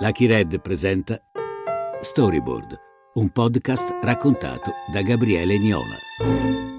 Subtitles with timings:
[0.00, 1.20] Lucky Red presenta
[2.00, 2.78] Storyboard,
[3.14, 5.96] un podcast raccontato da Gabriele Niola.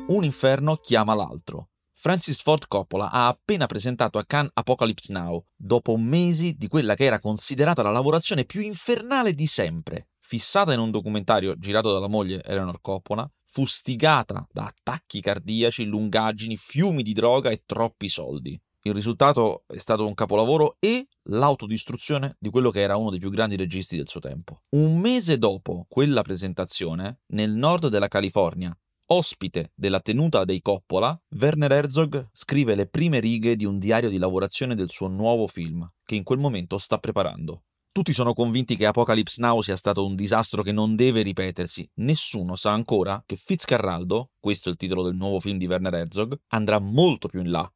[0.07, 1.71] Un inferno chiama l'altro.
[1.93, 7.03] Francis Ford Coppola ha appena presentato a Cannes Apocalypse Now, dopo mesi di quella che
[7.03, 10.07] era considerata la lavorazione più infernale di sempre.
[10.19, 17.03] Fissata in un documentario girato dalla moglie Eleanor Coppola, fustigata da attacchi cardiaci, lungaggini, fiumi
[17.03, 18.57] di droga e troppi soldi.
[18.83, 23.29] Il risultato è stato un capolavoro e l'autodistruzione di quello che era uno dei più
[23.29, 24.61] grandi registi del suo tempo.
[24.69, 28.73] Un mese dopo quella presentazione, nel nord della California,
[29.07, 34.17] ospite della tenuta dei Coppola, Werner Herzog scrive le prime righe di un diario di
[34.17, 37.63] lavorazione del suo nuovo film, che in quel momento sta preparando.
[37.91, 41.89] Tutti sono convinti che Apocalypse Now sia stato un disastro che non deve ripetersi.
[41.95, 46.39] Nessuno sa ancora che Fitzcarraldo, questo è il titolo del nuovo film di Werner Herzog,
[46.49, 47.69] andrà molto più in là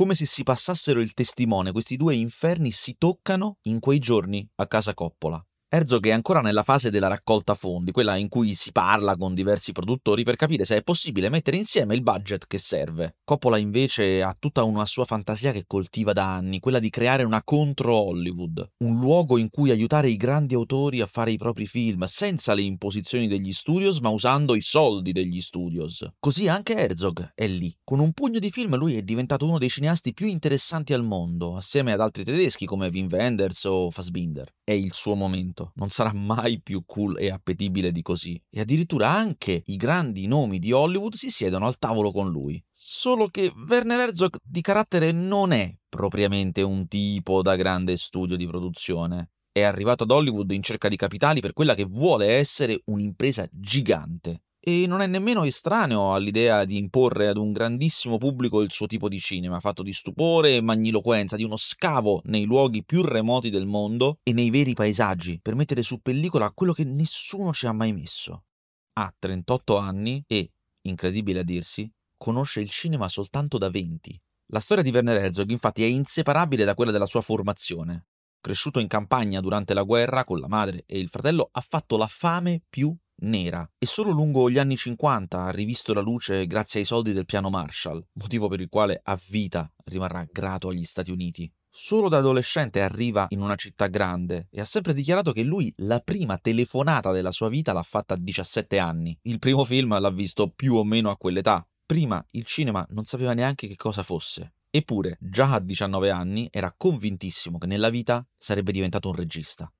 [0.00, 4.66] come se si passassero il testimone, questi due inferni si toccano in quei giorni a
[4.66, 5.46] casa Coppola.
[5.72, 9.70] Herzog è ancora nella fase della raccolta fondi, quella in cui si parla con diversi
[9.70, 13.18] produttori per capire se è possibile mettere insieme il budget che serve.
[13.22, 17.44] Coppola invece ha tutta una sua fantasia che coltiva da anni, quella di creare una
[17.44, 22.02] contro Hollywood, un luogo in cui aiutare i grandi autori a fare i propri film,
[22.02, 26.04] senza le imposizioni degli studios, ma usando i soldi degli studios.
[26.18, 27.72] Così anche Herzog è lì.
[27.84, 31.54] Con un pugno di film lui è diventato uno dei cineasti più interessanti al mondo,
[31.54, 34.52] assieme ad altri tedeschi come Wim Wenders o Fassbinder.
[34.64, 35.72] È il suo momento momento.
[35.74, 38.40] Non sarà mai più cool e appetibile di così.
[38.50, 42.62] E addirittura anche i grandi nomi di Hollywood si siedono al tavolo con lui.
[42.70, 48.46] Solo che Werner Herzog di carattere non è propriamente un tipo da grande studio di
[48.46, 49.30] produzione.
[49.52, 54.42] È arrivato ad Hollywood in cerca di capitali per quella che vuole essere un'impresa gigante
[54.62, 59.08] e non è nemmeno estraneo all'idea di imporre ad un grandissimo pubblico il suo tipo
[59.08, 63.66] di cinema, fatto di stupore e magniloquenza, di uno scavo nei luoghi più remoti del
[63.66, 67.94] mondo e nei veri paesaggi, per mettere su pellicola quello che nessuno ci ha mai
[67.94, 68.44] messo.
[68.92, 70.52] Ha 38 anni e,
[70.82, 74.20] incredibile a dirsi, conosce il cinema soltanto da 20.
[74.52, 78.08] La storia di Werner Herzog infatti è inseparabile da quella della sua formazione.
[78.40, 82.06] Cresciuto in campagna durante la guerra con la madre e il fratello, ha fatto la
[82.06, 86.86] fame più nera e solo lungo gli anni 50 ha rivisto la luce grazie ai
[86.86, 91.52] soldi del piano Marshall, motivo per il quale a vita rimarrà grato agli Stati Uniti.
[91.72, 96.00] Solo da adolescente arriva in una città grande e ha sempre dichiarato che lui la
[96.00, 99.16] prima telefonata della sua vita l'ha fatta a 17 anni.
[99.22, 101.64] Il primo film l'ha visto più o meno a quell'età.
[101.86, 104.54] Prima il cinema non sapeva neanche che cosa fosse.
[104.68, 109.72] Eppure, già a 19 anni, era convintissimo che nella vita sarebbe diventato un regista.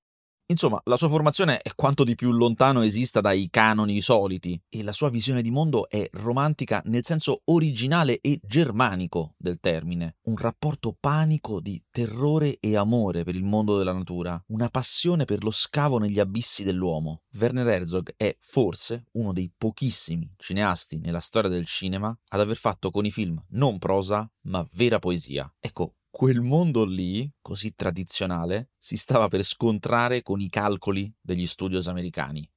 [0.50, 4.90] Insomma, la sua formazione è quanto di più lontano esista dai canoni soliti e la
[4.90, 10.96] sua visione di mondo è romantica nel senso originale e germanico del termine, un rapporto
[10.98, 15.98] panico di terrore e amore per il mondo della natura, una passione per lo scavo
[15.98, 17.22] negli abissi dell'uomo.
[17.38, 22.90] Werner Herzog è forse uno dei pochissimi cineasti nella storia del cinema ad aver fatto
[22.90, 25.48] con i film non prosa, ma vera poesia.
[25.60, 31.86] Ecco, quel mondo lì, così tradizionale, si stava per scontrare con i calcoli degli studios
[31.86, 32.48] americani.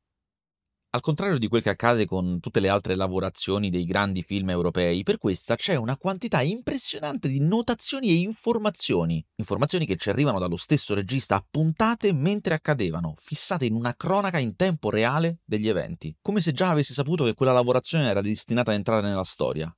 [0.96, 5.02] Al contrario di quel che accade con tutte le altre lavorazioni dei grandi film europei,
[5.02, 10.56] per questa c'è una quantità impressionante di notazioni e informazioni, informazioni che ci arrivano dallo
[10.56, 16.42] stesso regista appuntate mentre accadevano, fissate in una cronaca in tempo reale degli eventi, come
[16.42, 19.75] se già avesse saputo che quella lavorazione era destinata a entrare nella storia.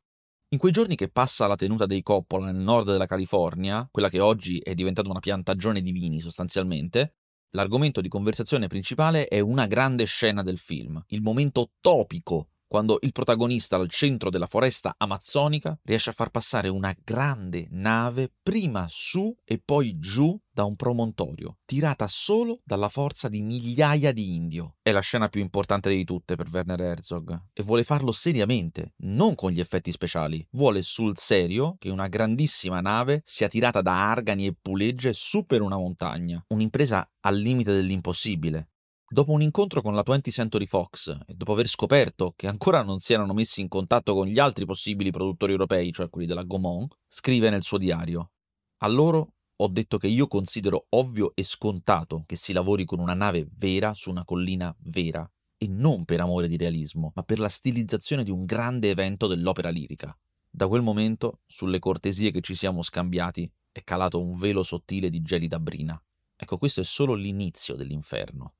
[0.49, 4.19] In quei giorni che passa la tenuta dei Coppola nel nord della California, quella che
[4.19, 7.15] oggi è diventata una piantagione di vini sostanzialmente,
[7.55, 13.11] l'argomento di conversazione principale è una grande scena del film, il momento topico quando il
[13.11, 19.35] protagonista al centro della foresta amazzonica riesce a far passare una grande nave prima su
[19.43, 24.75] e poi giù da un promontorio, tirata solo dalla forza di migliaia di indio.
[24.81, 29.35] È la scena più importante di tutte per Werner Herzog e vuole farlo seriamente, non
[29.35, 30.47] con gli effetti speciali.
[30.51, 35.61] Vuole sul serio che una grandissima nave sia tirata da argani e pulegge su per
[35.61, 38.69] una montagna, un'impresa al limite dell'impossibile.
[39.07, 42.99] Dopo un incontro con la 20th Century Fox e dopo aver scoperto che ancora non
[42.99, 46.91] si erano messi in contatto con gli altri possibili produttori europei, cioè quelli della Gaumont,
[47.05, 48.31] scrive nel suo diario:
[48.77, 53.13] A loro ho detto che io considero ovvio e scontato che si lavori con una
[53.13, 57.47] nave vera su una collina vera, e non per amore di realismo, ma per la
[57.47, 60.17] stilizzazione di un grande evento dell'opera lirica.
[60.49, 65.21] Da quel momento, sulle cortesie che ci siamo scambiati, è calato un velo sottile di
[65.21, 66.01] gelida brina.
[66.35, 68.55] Ecco, questo è solo l'inizio dell'inferno.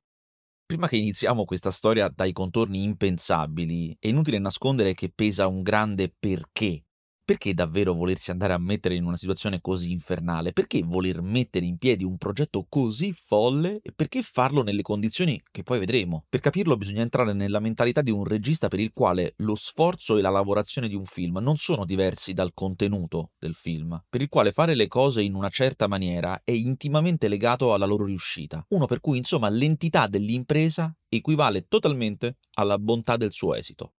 [0.67, 6.11] Prima che iniziamo questa storia dai contorni impensabili, è inutile nascondere che pesa un grande
[6.17, 6.85] perché
[7.25, 10.53] Perché davvero volersi andare a mettere in una situazione così infernale?
[10.53, 15.63] Perché voler mettere in piedi un progetto così folle e perché farlo nelle condizioni che
[15.63, 16.25] poi vedremo?
[16.29, 20.21] Per capirlo bisogna entrare nella mentalità di un regista per il quale lo sforzo e
[20.21, 24.51] la lavorazione di un film non sono diversi dal contenuto del film, per il quale
[24.51, 28.63] fare le cose in una certa maniera è intimamente legato alla loro riuscita.
[28.69, 33.93] Uno per cui insomma l'entità dell'impresa equivale totalmente alla bontà del suo esito.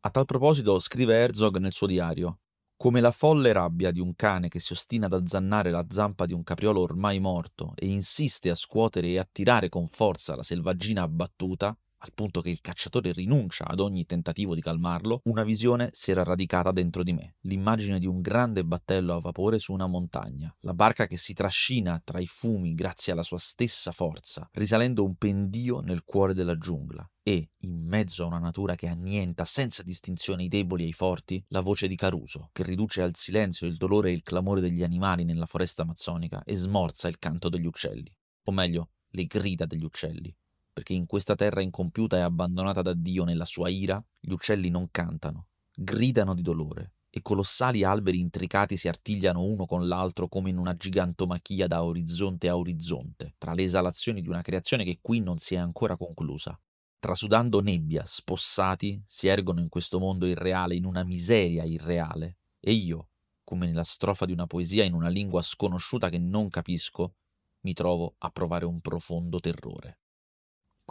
[0.00, 2.38] A tal proposito scrive Herzog nel suo diario
[2.82, 6.32] come la folle rabbia di un cane che si ostina ad azzannare la zampa di
[6.32, 11.78] un capriolo ormai morto e insiste a scuotere e attirare con forza la selvaggina abbattuta,
[12.02, 16.24] al punto che il cacciatore rinuncia ad ogni tentativo di calmarlo, una visione si era
[16.24, 20.74] radicata dentro di me, l'immagine di un grande battello a vapore su una montagna, la
[20.74, 25.80] barca che si trascina tra i fumi grazie alla sua stessa forza, risalendo un pendio
[25.80, 30.48] nel cuore della giungla, e, in mezzo a una natura che annienta senza distinzione i
[30.48, 34.12] deboli e i forti, la voce di Caruso, che riduce al silenzio il dolore e
[34.12, 38.12] il clamore degli animali nella foresta amazzonica e smorza il canto degli uccelli,
[38.46, 40.34] o meglio, le grida degli uccelli
[40.72, 44.90] perché in questa terra incompiuta e abbandonata da Dio nella sua ira, gli uccelli non
[44.90, 50.56] cantano, gridano di dolore, e colossali alberi intricati si artigliano uno con l'altro come in
[50.56, 55.36] una gigantomachia da orizzonte a orizzonte, tra le esalazioni di una creazione che qui non
[55.36, 56.58] si è ancora conclusa.
[56.98, 62.38] Trasudando nebbia, spossati, si ergono in questo mondo irreale, in una miseria irreale.
[62.58, 63.08] E io,
[63.44, 67.16] come nella strofa di una poesia in una lingua sconosciuta che non capisco,
[67.62, 70.01] mi trovo a provare un profondo terrore.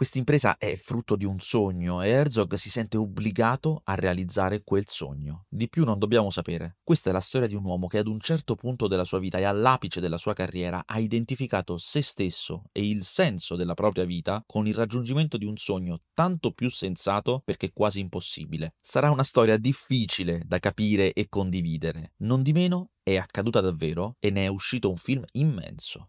[0.02, 4.82] Questa impresa è frutto di un sogno e Herzog si sente obbligato a realizzare quel
[4.88, 5.44] sogno.
[5.48, 6.78] Di più non dobbiamo sapere.
[6.82, 9.38] Questa è la storia di un uomo che ad un certo punto della sua vita
[9.38, 14.42] e all'apice della sua carriera ha identificato se stesso e il senso della propria vita
[14.44, 18.74] con il raggiungimento di un sogno tanto più sensato perché quasi impossibile.
[18.80, 22.14] Sarà una storia difficile da capire e condividere.
[22.22, 26.08] Non di meno è accaduta davvero e ne è uscito un film immenso.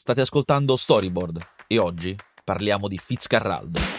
[0.00, 2.14] State ascoltando Storyboard e oggi
[2.44, 3.97] parliamo di Fitzcarraldo.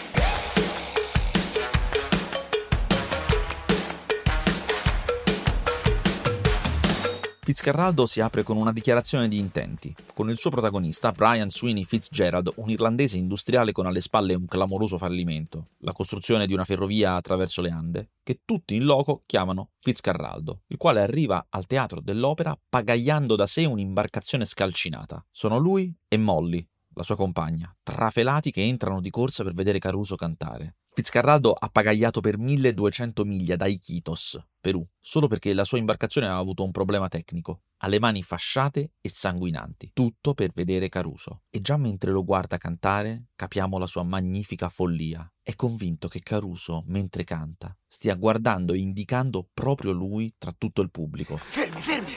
[7.50, 12.52] Fitzcarraldo si apre con una dichiarazione di intenti, con il suo protagonista Brian Sweeney Fitzgerald,
[12.58, 17.60] un irlandese industriale con alle spalle un clamoroso fallimento, la costruzione di una ferrovia attraverso
[17.60, 23.34] le Ande, che tutti in loco chiamano Fitzcarraldo, il quale arriva al teatro dell'opera pagagliando
[23.34, 25.26] da sé un'imbarcazione scalcinata.
[25.32, 26.64] Sono lui e Molly,
[26.94, 30.76] la sua compagna, trafelati che entrano di corsa per vedere Caruso cantare.
[30.92, 36.40] Fitzcarraldo ha pagagliato per 1200 miglia da Iquitos, Perù, solo perché la sua imbarcazione aveva
[36.40, 37.62] avuto un problema tecnico.
[37.78, 41.42] Ha le mani fasciate e sanguinanti, tutto per vedere Caruso.
[41.48, 45.26] E già mentre lo guarda cantare, capiamo la sua magnifica follia.
[45.40, 50.90] È convinto che Caruso, mentre canta, stia guardando e indicando proprio lui tra tutto il
[50.90, 51.38] pubblico.
[51.48, 52.16] Fermi, fermi!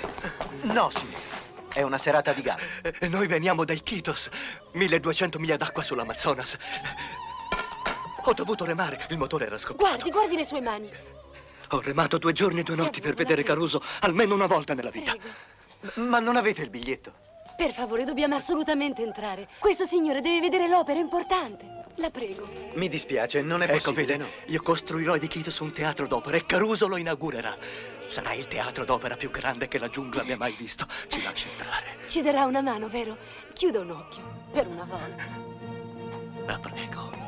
[0.63, 1.51] No, signore.
[1.71, 2.61] È una serata di gara.
[2.81, 4.29] Eh, noi veniamo dai Chitos,
[4.73, 6.57] 1200 miglia d'acqua sull'Amazonas.
[8.25, 9.83] Ho dovuto remare, il motore era scoppiato.
[9.83, 10.89] Guardi, guardi le sue mani.
[11.69, 15.13] Ho remato due giorni e due notti per vedere Caruso almeno una volta nella vita.
[15.13, 16.09] Prego.
[16.09, 17.13] Ma non avete il biglietto?
[17.57, 19.47] Per favore, dobbiamo assolutamente entrare.
[19.59, 21.81] Questo signore deve vedere l'opera, è importante.
[21.95, 22.49] La prego.
[22.73, 24.05] Mi dispiace, non è ecco, possibile.
[24.05, 24.29] vede, no.
[24.47, 27.55] io costruirò di Chitos un teatro d'opera e Caruso lo inaugurerà.
[28.07, 30.87] Sarà il teatro d'opera più grande che la giungla abbia mai visto.
[31.07, 31.97] Ci lascia entrare.
[32.07, 33.17] Ci darà una mano, vero?
[33.53, 35.23] Chiuda un occhio, per una volta.
[36.45, 37.22] La prego.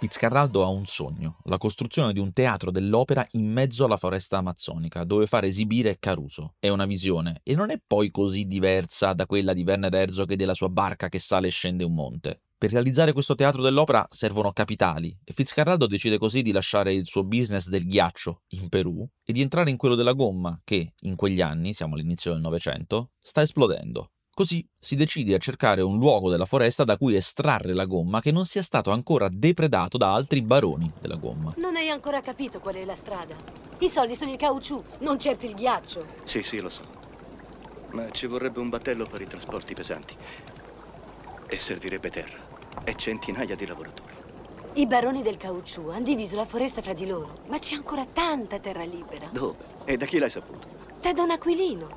[0.00, 5.04] Fitzcarraldo ha un sogno, la costruzione di un teatro dell'opera in mezzo alla foresta amazzonica,
[5.04, 6.54] dove far esibire Caruso.
[6.58, 10.36] È una visione, e non è poi così diversa da quella di Werner Herzog e
[10.36, 12.40] della sua barca che sale e scende un monte.
[12.56, 17.22] Per realizzare questo teatro dell'opera servono capitali e Fitzcarraldo decide così di lasciare il suo
[17.22, 21.42] business del ghiaccio in Perù e di entrare in quello della gomma che, in quegli
[21.42, 24.12] anni, siamo all'inizio del Novecento, sta esplodendo.
[24.40, 28.32] Così si decide a cercare un luogo della foresta da cui estrarre la gomma che
[28.32, 31.52] non sia stato ancora depredato da altri baroni della gomma.
[31.58, 33.36] Non hai ancora capito qual è la strada.
[33.80, 36.06] I soldi sono il caucciù, non certo il ghiaccio.
[36.24, 36.80] Sì, sì, lo so.
[37.90, 40.16] Ma ci vorrebbe un battello per i trasporti pesanti.
[41.46, 42.38] E servirebbe terra.
[42.82, 44.14] E centinaia di lavoratori.
[44.76, 48.58] I baroni del caucciù hanno diviso la foresta fra di loro, ma c'è ancora tanta
[48.58, 49.28] terra libera.
[49.30, 49.66] Dove?
[49.84, 50.66] E da chi l'hai saputo?
[50.98, 51.88] Da Don Aquilino.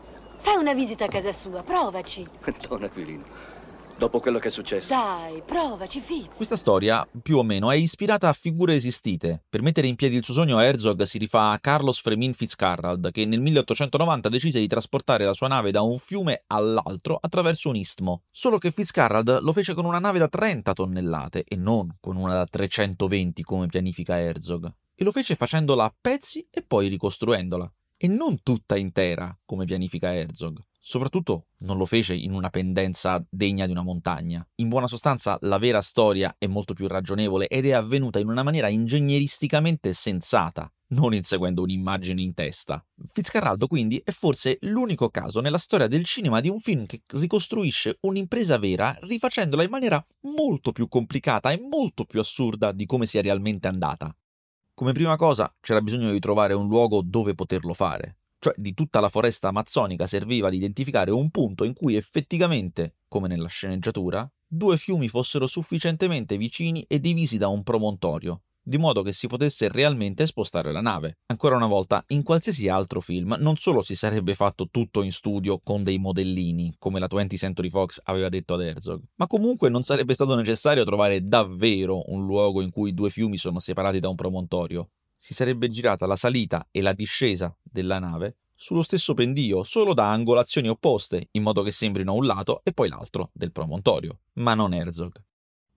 [0.43, 2.27] Fai una visita a casa sua, provaci.
[2.67, 3.23] Don Aquilino.
[3.97, 4.89] Dopo quello che è successo.
[4.89, 6.35] Dai, provaci, Fitz.
[6.35, 9.43] Questa storia, più o meno, è ispirata a figure esistite.
[9.50, 13.23] Per mettere in piedi il suo sogno, Herzog si rifà a Carlos Fremin Fitzcarrald, che
[13.25, 18.23] nel 1890 decise di trasportare la sua nave da un fiume all'altro attraverso un istmo.
[18.29, 22.33] Solo che Fitzcarrald lo fece con una nave da 30 tonnellate e non con una
[22.33, 24.69] da 320 come pianifica Herzog.
[24.95, 27.71] e lo fece facendola a pezzi e poi ricostruendola,
[28.03, 30.60] e non tutta intera, come pianifica Herzog.
[30.77, 34.45] Soprattutto non lo fece in una pendenza degna di una montagna.
[34.55, 38.43] In buona sostanza, la vera storia è molto più ragionevole ed è avvenuta in una
[38.43, 42.86] maniera ingegneristicamente sensata, non inseguendo un'immagine in testa.
[43.10, 48.00] Fitzcarraldo quindi è forse l'unico caso nella storia del cinema di un film che ricostruisce
[48.01, 50.05] un'impresa vera rifacendola in maniera
[50.36, 54.13] molto più complicata e molto più assurda di come sia realmente andata.
[54.83, 58.17] Come prima cosa c'era bisogno di trovare un luogo dove poterlo fare.
[58.37, 63.29] Cioè di tutta la foresta amazzonica serviva ad identificare un punto in cui effettivamente, come
[63.29, 69.12] nella sceneggiatura, due fiumi fossero sufficientemente vicini e divisi da un promontorio, di modo che
[69.12, 71.17] si potesse realmente spostare la nave.
[71.27, 75.60] Ancora una volta, in qualsiasi altro film non solo si sarebbe fatto tutto in studio
[75.62, 79.84] con dei modellini, come la 20th Century Fox aveva detto ad Herzog, ma comunque non
[79.84, 84.15] sarebbe stato necessario trovare davvero un luogo in cui due fiumi sono separati da un
[84.15, 89.93] promontorio, si sarebbe girata la salita e la discesa della nave sullo stesso pendio, solo
[89.93, 94.53] da angolazioni opposte, in modo che sembrino un lato e poi l'altro del promontorio, ma
[94.53, 95.12] non Herzog.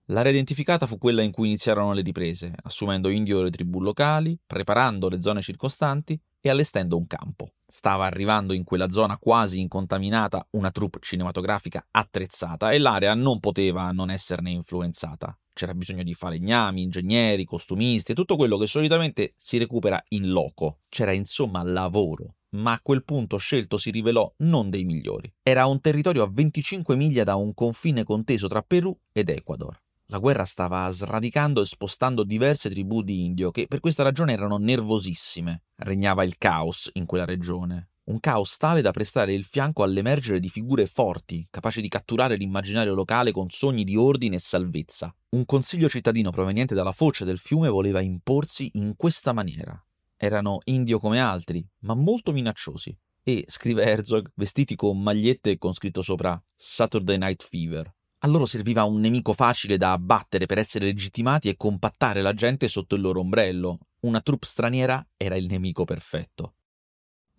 [0.09, 5.09] L'area identificata fu quella in cui iniziarono le riprese, assumendo indio le tribù locali, preparando
[5.09, 7.51] le zone circostanti e allestendo un campo.
[7.65, 13.91] Stava arrivando in quella zona quasi incontaminata una troupe cinematografica attrezzata e l'area non poteva
[13.91, 15.37] non esserne influenzata.
[15.51, 20.79] C'era bisogno di falegnami, ingegneri, costumisti e tutto quello che solitamente si recupera in loco.
[20.87, 22.35] C'era insomma lavoro.
[22.51, 25.29] Ma a quel punto scelto si rivelò non dei migliori.
[25.43, 29.77] Era un territorio a 25 miglia da un confine conteso tra Perù ed Ecuador.
[30.07, 34.57] La guerra stava sradicando e spostando diverse tribù di indio che per questa ragione erano
[34.57, 35.63] nervosissime.
[35.75, 40.49] Regnava il caos in quella regione un caos tale da prestare il fianco all'emergere di
[40.49, 45.13] figure forti, capaci di catturare l'immaginario locale con sogni di ordine e salvezza.
[45.31, 49.81] Un consiglio cittadino proveniente dalla foce del fiume voleva imporsi in questa maniera.
[50.15, 52.97] Erano indio come altri, ma molto minacciosi.
[53.23, 57.93] E, scrive Herzog, vestiti con magliette con scritto sopra Saturday Night Fever.
[58.27, 62.67] A loro serviva un nemico facile da abbattere per essere legittimati e compattare la gente
[62.67, 63.79] sotto il loro ombrello.
[64.01, 66.51] Una troupe straniera era il nemico perfetto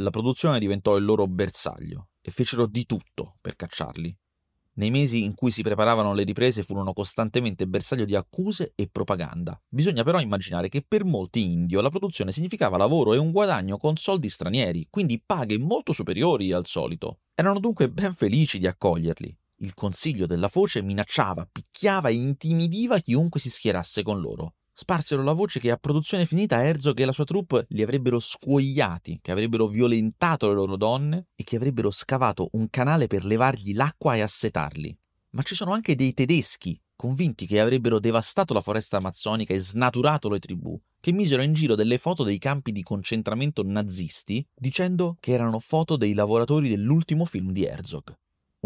[0.01, 4.17] la produzione diventò il loro bersaglio e fecero di tutto per cacciarli.
[4.75, 9.61] Nei mesi in cui si preparavano le riprese furono costantemente bersaglio di accuse e propaganda.
[9.69, 13.97] Bisogna però immaginare che per molti indio la produzione significava lavoro e un guadagno con
[13.97, 17.23] soldi stranieri, quindi paghe molto superiori al solito.
[17.35, 19.37] Erano dunque ben felici di accoglierli.
[19.59, 25.33] Il consiglio della foce minacciava, picchiava e intimidiva chiunque si schierasse con loro sparsero la
[25.33, 29.67] voce che a produzione finita Herzog e la sua troupe li avrebbero scuoiati, che avrebbero
[29.67, 34.97] violentato le loro donne e che avrebbero scavato un canale per levargli l'acqua e assetarli.
[35.31, 40.29] Ma ci sono anche dei tedeschi, convinti che avrebbero devastato la foresta amazzonica e snaturato
[40.29, 45.33] le tribù, che misero in giro delle foto dei campi di concentramento nazisti, dicendo che
[45.33, 48.17] erano foto dei lavoratori dell'ultimo film di Herzog.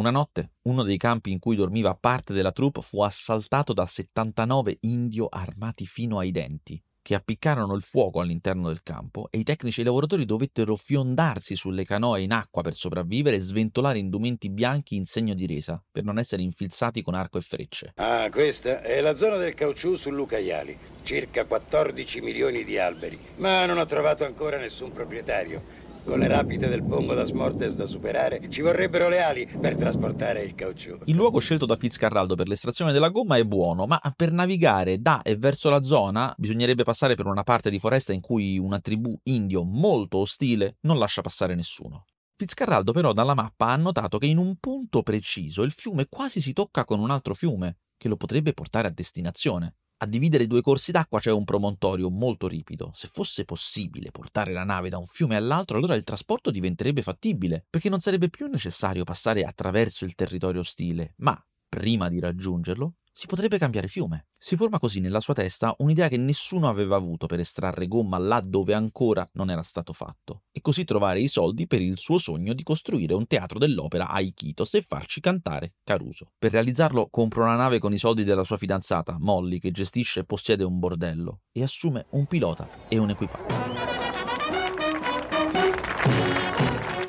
[0.02, 4.78] Una notte, uno dei campi in cui dormiva parte della troupe fu assaltato da 79
[4.80, 9.78] indio armati fino ai denti, che appiccarono il fuoco all'interno del campo e i tecnici
[9.78, 14.96] e i lavoratori dovettero fiondarsi sulle canoe in acqua per sopravvivere e sventolare indumenti bianchi
[14.96, 17.92] in segno di resa, per non essere infilzati con arco e frecce.
[17.94, 23.78] Ah, questa è la zona del caucciù sull'Ucaiali, circa 14 milioni di alberi, ma non
[23.78, 25.81] ho trovato ancora nessun proprietario.
[26.04, 30.42] Con le rapide del Pongo da Smortes da superare, ci vorrebbero le ali per trasportare
[30.42, 30.98] il caucciù.
[31.04, 35.22] Il luogo scelto da Fitzcarraldo per l'estrazione della gomma è buono, ma per navigare da
[35.22, 39.16] e verso la zona bisognerebbe passare per una parte di foresta in cui una tribù
[39.24, 42.06] indio molto ostile non lascia passare nessuno.
[42.36, 46.52] Fitzcarraldo però dalla mappa ha notato che in un punto preciso il fiume quasi si
[46.52, 49.76] tocca con un altro fiume, che lo potrebbe portare a destinazione.
[50.02, 52.90] A dividere i due corsi d'acqua c'è un promontorio molto ripido.
[52.92, 57.64] Se fosse possibile portare la nave da un fiume all'altro, allora il trasporto diventerebbe fattibile,
[57.70, 63.26] perché non sarebbe più necessario passare attraverso il territorio ostile, ma prima di raggiungerlo si
[63.26, 64.28] potrebbe cambiare fiume.
[64.38, 68.40] Si forma così nella sua testa un'idea che nessuno aveva avuto per estrarre gomma là
[68.40, 72.54] dove ancora non era stato fatto, e così trovare i soldi per il suo sogno
[72.54, 76.28] di costruire un teatro dell'opera a Iquitos e farci cantare Caruso.
[76.38, 80.24] Per realizzarlo compra una nave con i soldi della sua fidanzata, Molly, che gestisce e
[80.24, 83.90] possiede un bordello, e assume un pilota e un equipaggio.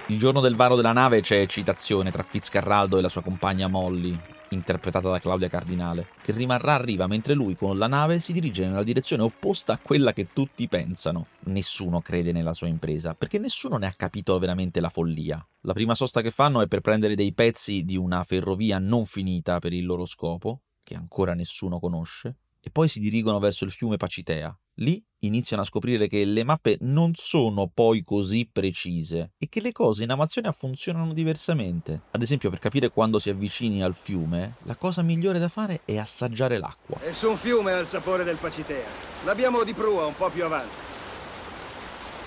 [0.08, 4.20] Il giorno del varo della nave c'è citazione tra Fitzcarraldo e la sua compagna Molly,
[4.54, 8.66] interpretata da Claudia Cardinale, che rimarrà a riva mentre lui con la nave si dirige
[8.66, 11.28] nella direzione opposta a quella che tutti pensano.
[11.46, 15.46] Nessuno crede nella sua impresa, perché nessuno ne ha capito veramente la follia.
[15.62, 19.60] La prima sosta che fanno è per prendere dei pezzi di una ferrovia non finita
[19.60, 23.98] per il loro scopo, che ancora nessuno conosce, e poi si dirigono verso il fiume
[23.98, 29.62] Pacitea, Lì iniziano a scoprire che le mappe non sono poi così precise e che
[29.62, 32.02] le cose in Amazonia funzionano diversamente.
[32.12, 35.98] Ad esempio, per capire quando si avvicini al fiume, la cosa migliore da fare è
[35.98, 37.00] assaggiare l'acqua.
[37.04, 38.88] Nessun fiume ha il sapore del Pacitea.
[39.26, 40.74] L'abbiamo di prua un po' più avanti.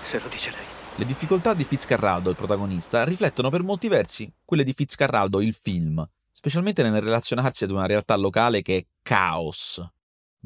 [0.03, 0.65] Se lo dice lei.
[0.99, 6.03] Le difficoltà di Fitzcarraldo, il protagonista, riflettono per molti versi quelle di Fitzcarraldo, il film,
[6.33, 9.85] specialmente nel relazionarsi ad una realtà locale che è caos.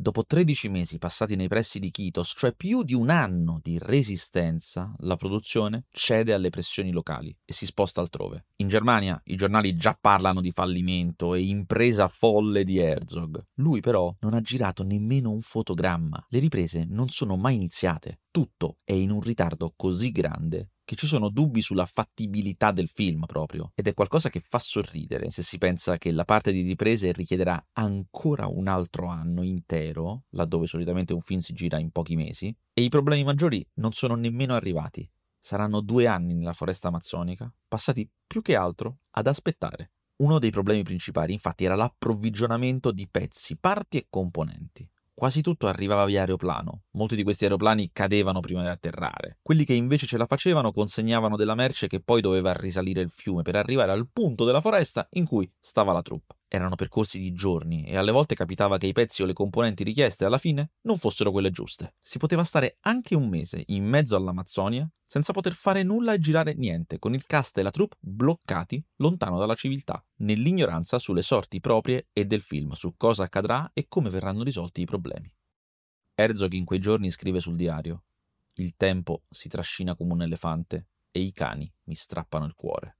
[0.01, 4.95] Dopo 13 mesi passati nei pressi di Kitos, cioè più di un anno di resistenza,
[5.01, 8.47] la produzione cede alle pressioni locali e si sposta altrove.
[8.61, 13.49] In Germania i giornali già parlano di fallimento e impresa folle di Herzog.
[13.57, 16.25] Lui però non ha girato nemmeno un fotogramma.
[16.31, 18.21] Le riprese non sono mai iniziate.
[18.33, 23.25] Tutto è in un ritardo così grande che ci sono dubbi sulla fattibilità del film
[23.27, 27.11] proprio, ed è qualcosa che fa sorridere se si pensa che la parte di riprese
[27.11, 32.57] richiederà ancora un altro anno intero, laddove solitamente un film si gira in pochi mesi,
[32.73, 35.09] e i problemi maggiori non sono nemmeno arrivati.
[35.39, 39.93] Saranno due anni nella foresta amazzonica, passati più che altro ad aspettare.
[40.17, 44.89] Uno dei problemi principali, infatti, era l'approvvigionamento di pezzi, parti e componenti.
[45.21, 46.85] Quasi tutto arrivava via aeroplano.
[46.93, 49.37] Molti di questi aeroplani cadevano prima di atterrare.
[49.43, 53.43] Quelli che invece ce la facevano consegnavano della merce che poi doveva risalire il fiume
[53.43, 56.40] per arrivare al punto della foresta in cui stava la troupe.
[56.53, 60.25] Erano percorsi di giorni e alle volte capitava che i pezzi o le componenti richieste
[60.25, 61.95] alla fine non fossero quelle giuste.
[62.01, 66.55] Si poteva stare anche un mese in mezzo all'Amazzonia senza poter fare nulla e girare
[66.55, 72.09] niente, con il cast e la troupe bloccati lontano dalla civiltà, nell'ignoranza sulle sorti proprie
[72.13, 75.33] e del film, su cosa accadrà e come verranno risolti i problemi.
[76.15, 78.03] Herzog in quei giorni scrive sul diario:
[78.55, 82.97] Il tempo si trascina come un elefante e i cani mi strappano il cuore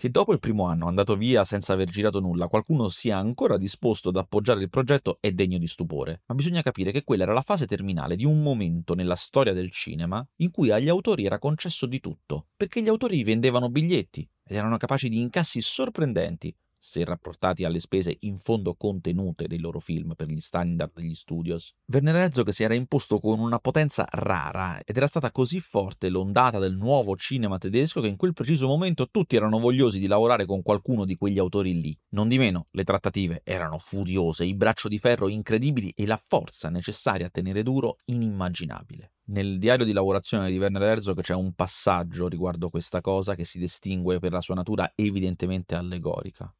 [0.00, 4.08] che dopo il primo anno andato via senza aver girato nulla, qualcuno sia ancora disposto
[4.08, 7.42] ad appoggiare il progetto è degno di stupore, ma bisogna capire che quella era la
[7.42, 11.84] fase terminale di un momento nella storia del cinema in cui agli autori era concesso
[11.84, 17.64] di tutto, perché gli autori vendevano biglietti ed erano capaci di incassi sorprendenti, se rapportati
[17.64, 21.74] alle spese in fondo contenute dei loro film per gli standard degli studios.
[21.84, 26.58] Werner Herzog si era imposto con una potenza rara ed era stata così forte l'ondata
[26.58, 30.62] del nuovo cinema tedesco che in quel preciso momento tutti erano vogliosi di lavorare con
[30.62, 31.96] qualcuno di quegli autori lì.
[32.10, 36.70] Non di meno, le trattative erano furiose, i braccio di ferro incredibili e la forza
[36.70, 39.12] necessaria a tenere duro inimmaginabile.
[39.30, 43.58] Nel diario di lavorazione di Werner Herzog c'è un passaggio riguardo questa cosa che si
[43.58, 46.52] distingue per la sua natura evidentemente allegorica.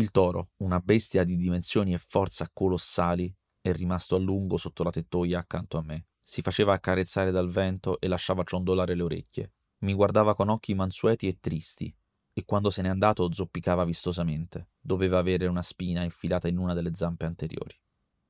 [0.00, 4.88] Il toro, una bestia di dimensioni e forza colossali, è rimasto a lungo sotto la
[4.88, 6.06] tettoia accanto a me.
[6.18, 9.52] Si faceva accarezzare dal vento e lasciava ciondolare le orecchie.
[9.80, 11.94] Mi guardava con occhi mansueti e tristi,
[12.32, 14.68] e quando se n'è andato zoppicava vistosamente.
[14.80, 17.78] Doveva avere una spina infilata in una delle zampe anteriori.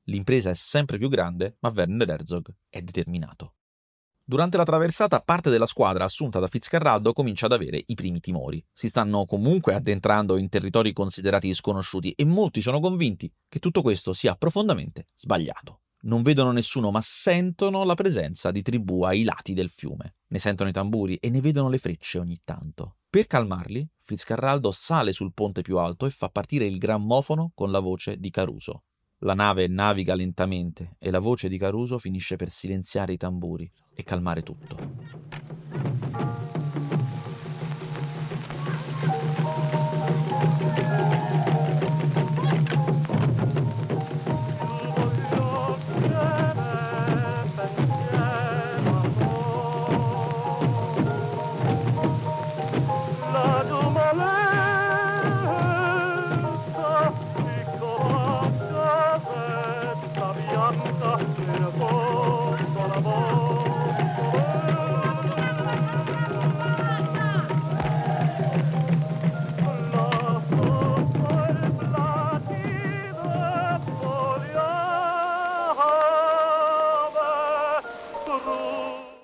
[0.05, 3.53] L'impresa è sempre più grande, ma Werner Herzog è determinato.
[4.23, 8.63] Durante la traversata, parte della squadra assunta da Fitzcarraldo comincia ad avere i primi timori.
[8.71, 14.13] Si stanno comunque addentrando in territori considerati sconosciuti e molti sono convinti che tutto questo
[14.13, 15.81] sia profondamente sbagliato.
[16.03, 20.15] Non vedono nessuno, ma sentono la presenza di tribù ai lati del fiume.
[20.27, 22.97] Ne sentono i tamburi e ne vedono le frecce ogni tanto.
[23.09, 27.79] Per calmarli, Fitzcarraldo sale sul ponte più alto e fa partire il grammofono con la
[27.79, 28.83] voce di Caruso.
[29.19, 34.03] La nave naviga lentamente e la voce di Caruso finisce per silenziare i tamburi e
[34.03, 34.77] calmare tutto.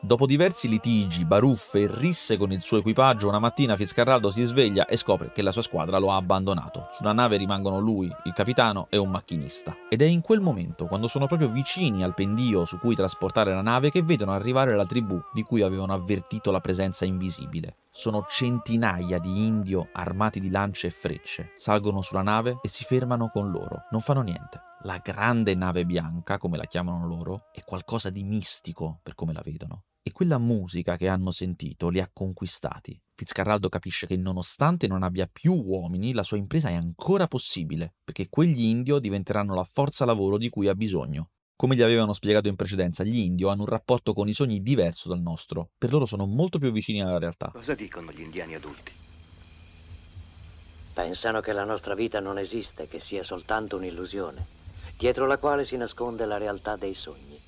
[0.07, 4.85] Dopo diversi litigi, baruffe e risse con il suo equipaggio, una mattina Fitzcarraldo si sveglia
[4.85, 6.87] e scopre che la sua squadra lo ha abbandonato.
[6.91, 9.75] Sulla nave rimangono lui, il capitano e un macchinista.
[9.89, 13.61] Ed è in quel momento, quando sono proprio vicini al pendio su cui trasportare la
[13.61, 17.75] nave, che vedono arrivare la tribù di cui avevano avvertito la presenza invisibile.
[17.91, 21.51] Sono centinaia di indio armati di lance e frecce.
[21.57, 23.81] Salgono sulla nave e si fermano con loro.
[23.91, 24.61] Non fanno niente.
[24.83, 29.41] La grande nave bianca, come la chiamano loro, è qualcosa di mistico per come la
[29.43, 32.99] vedono e quella musica che hanno sentito li ha conquistati.
[33.13, 38.29] Fitzcarraldo capisce che nonostante non abbia più uomini, la sua impresa è ancora possibile, perché
[38.29, 41.31] quegli indio diventeranno la forza lavoro di cui ha bisogno.
[41.55, 45.09] Come gli avevano spiegato in precedenza, gli indio hanno un rapporto con i sogni diverso
[45.09, 45.71] dal nostro.
[45.77, 47.49] Per loro sono molto più vicini alla realtà.
[47.51, 48.91] Cosa dicono gli indiani adulti?
[50.93, 54.45] Pensano che la nostra vita non esiste, che sia soltanto un'illusione,
[54.97, 57.46] dietro la quale si nasconde la realtà dei sogni.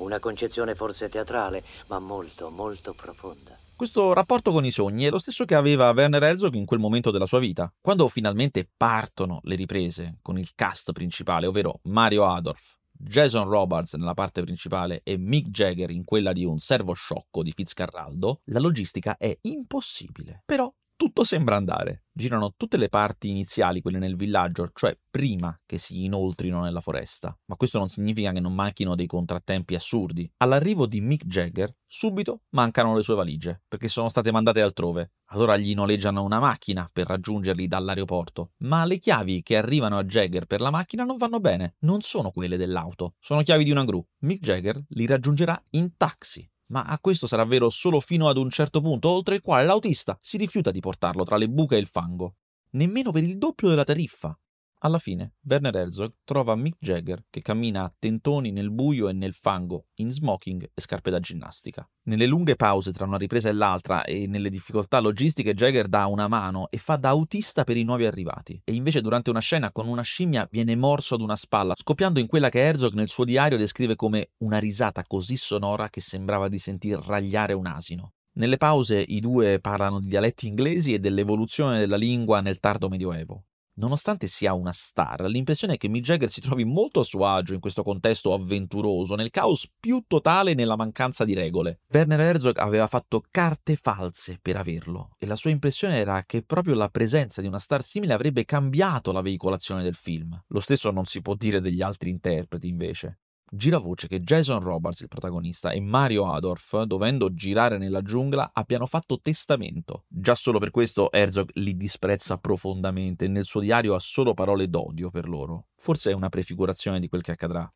[0.00, 3.54] Una concezione forse teatrale, ma molto, molto profonda.
[3.76, 7.10] Questo rapporto con i sogni è lo stesso che aveva Werner Herzog in quel momento
[7.10, 12.78] della sua vita, quando finalmente partono le riprese con il cast principale, ovvero Mario Adolf,
[12.90, 17.52] Jason Robards nella parte principale e Mick Jagger in quella di un servo sciocco di
[17.52, 20.42] Fitzcarraldo, la logistica è impossibile.
[20.46, 22.04] Però tutto sembra andare.
[22.12, 27.34] Girano tutte le parti iniziali, quelle nel villaggio, cioè prima che si inoltrino nella foresta.
[27.46, 30.30] Ma questo non significa che non manchino dei contrattempi assurdi.
[30.36, 35.12] All'arrivo di Mick Jagger, subito mancano le sue valigie, perché sono state mandate altrove.
[35.30, 38.50] Allora gli noleggiano una macchina per raggiungerli dall'aeroporto.
[38.58, 41.76] Ma le chiavi che arrivano a Jagger per la macchina non vanno bene.
[41.78, 44.06] Non sono quelle dell'auto, sono chiavi di una gru.
[44.18, 48.50] Mick Jagger li raggiungerà in taxi ma a questo sarà vero solo fino ad un
[48.50, 51.86] certo punto, oltre il quale l'autista si rifiuta di portarlo tra le buche e il
[51.86, 52.36] fango,
[52.70, 54.36] nemmeno per il doppio della tariffa.
[54.82, 59.34] Alla fine, Werner Herzog trova Mick Jagger che cammina a tentoni nel buio e nel
[59.34, 61.86] fango, in smoking e scarpe da ginnastica.
[62.04, 66.28] Nelle lunghe pause tra una ripresa e l'altra e nelle difficoltà logistiche, Jagger dà una
[66.28, 68.58] mano e fa da autista per i nuovi arrivati.
[68.64, 72.26] E invece durante una scena con una scimmia viene morso ad una spalla, scoppiando in
[72.26, 76.58] quella che Herzog nel suo diario descrive come una risata così sonora che sembrava di
[76.58, 78.14] sentir ragliare un asino.
[78.32, 83.44] Nelle pause i due parlano di dialetti inglesi e dell'evoluzione della lingua nel tardo medioevo.
[83.74, 87.54] Nonostante sia una star, l'impressione è che Mick Jagger si trovi molto a suo agio
[87.54, 91.80] in questo contesto avventuroso, nel caos più totale e nella mancanza di regole.
[91.90, 96.74] Werner Herzog aveva fatto carte false per averlo, e la sua impressione era che proprio
[96.74, 100.38] la presenza di una star simile avrebbe cambiato la veicolazione del film.
[100.48, 103.20] Lo stesso non si può dire degli altri interpreti, invece.
[103.52, 108.86] Gira voce che Jason Robards, il protagonista, e Mario Adorf, dovendo girare nella giungla, abbiano
[108.86, 110.04] fatto testamento.
[110.06, 114.68] Già solo per questo Herzog li disprezza profondamente e nel suo diario ha solo parole
[114.68, 115.66] d'odio per loro.
[115.76, 117.68] Forse è una prefigurazione di quel che accadrà.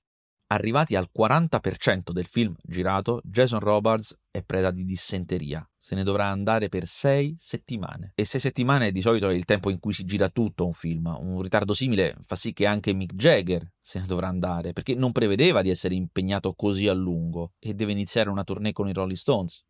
[0.49, 5.67] Arrivati al 40% del film girato, Jason Robards è preda di dissenteria.
[5.75, 8.13] Se ne dovrà andare per sei settimane.
[8.15, 11.07] E sei settimane di solito è il tempo in cui si gira tutto un film.
[11.19, 15.13] Un ritardo simile fa sì che anche Mick Jagger se ne dovrà andare, perché non
[15.13, 19.17] prevedeva di essere impegnato così a lungo e deve iniziare una tournée con i Rolling
[19.17, 19.65] Stones.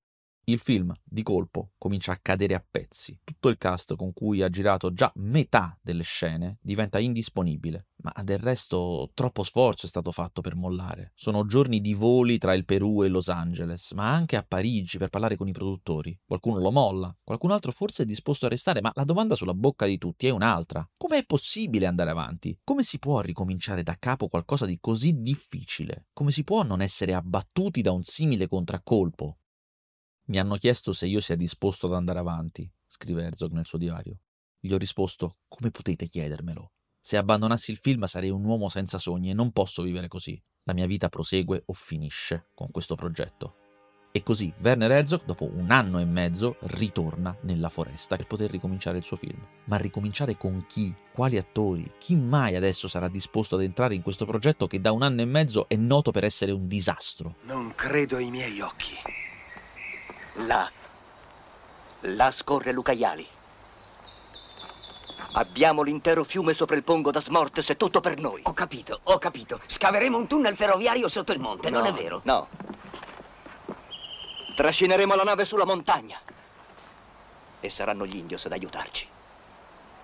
[0.46, 3.18] Il film, di colpo, comincia a cadere a pezzi.
[3.24, 7.86] Tutto il cast con cui ha girato già metà delle scene diventa indisponibile.
[8.02, 11.12] Ma del resto troppo sforzo è stato fatto per mollare.
[11.14, 15.08] Sono giorni di voli tra il Perù e Los Angeles, ma anche a Parigi per
[15.08, 16.14] parlare con i produttori.
[16.26, 19.86] Qualcuno lo molla, qualcun altro forse è disposto a restare, ma la domanda sulla bocca
[19.86, 20.86] di tutti è un'altra.
[20.98, 22.58] Come è possibile andare avanti?
[22.62, 26.08] Come si può ricominciare da capo qualcosa di così difficile?
[26.12, 29.38] Come si può non essere abbattuti da un simile contraccolpo?
[30.26, 34.20] Mi hanno chiesto se io sia disposto ad andare avanti, scrive Herzog nel suo diario.
[34.58, 36.72] Gli ho risposto: Come potete chiedermelo?
[36.98, 40.42] Se abbandonassi il film sarei un uomo senza sogni e non posso vivere così.
[40.62, 43.56] La mia vita prosegue o finisce con questo progetto.
[44.12, 48.96] E così Werner Herzog, dopo un anno e mezzo, ritorna nella foresta per poter ricominciare
[48.96, 49.46] il suo film.
[49.64, 50.94] Ma ricominciare con chi?
[51.12, 51.96] Quali attori?
[51.98, 55.26] Chi mai adesso sarà disposto ad entrare in questo progetto che da un anno e
[55.26, 57.34] mezzo è noto per essere un disastro?
[57.42, 59.23] Non credo ai miei occhi.
[60.34, 60.70] Là.
[62.00, 63.26] Là scorre Lucaiali.
[65.36, 68.42] Abbiamo l'intero fiume sopra il pongo da Smortes, è tutto per noi.
[68.44, 69.60] Ho capito, ho capito.
[69.66, 72.20] Scaveremo un tunnel ferroviario sotto il monte, no, non è vero?
[72.24, 72.46] No.
[74.54, 76.18] Trascineremo la nave sulla montagna.
[77.60, 79.08] E saranno gli indios ad aiutarci.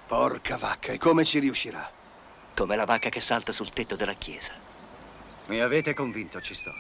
[0.09, 1.89] Porca vacca, e come ci riuscirà?
[2.57, 4.53] Come la vacca che salta sul tetto della chiesa.
[5.47, 6.73] Mi avete convinto, ci sto.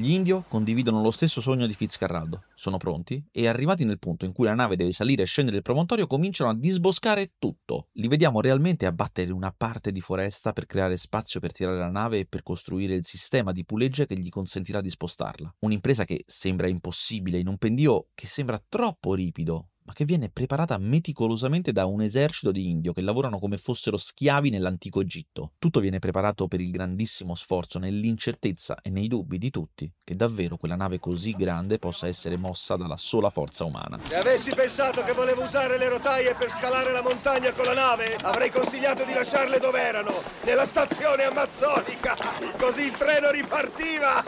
[0.00, 4.32] Gli Indio condividono lo stesso sogno di Fitzcarraldo, sono pronti e arrivati nel punto in
[4.32, 7.88] cui la nave deve salire e scendere il promontorio cominciano a disboscare tutto.
[7.94, 12.20] Li vediamo realmente abbattere una parte di foresta per creare spazio per tirare la nave
[12.20, 15.56] e per costruire il sistema di puleggia che gli consentirà di spostarla.
[15.62, 20.76] Un'impresa che sembra impossibile in un pendio che sembra troppo ripido ma che viene preparata
[20.76, 25.52] meticolosamente da un esercito di indio che lavorano come fossero schiavi nell'antico Egitto.
[25.58, 30.58] Tutto viene preparato per il grandissimo sforzo nell'incertezza e nei dubbi di tutti che davvero
[30.58, 33.98] quella nave così grande possa essere mossa dalla sola forza umana.
[34.02, 38.14] Se avessi pensato che volevo usare le rotaie per scalare la montagna con la nave,
[38.20, 42.14] avrei consigliato di lasciarle dove erano, nella stazione amazzonica.
[42.58, 44.22] Così il treno ripartiva.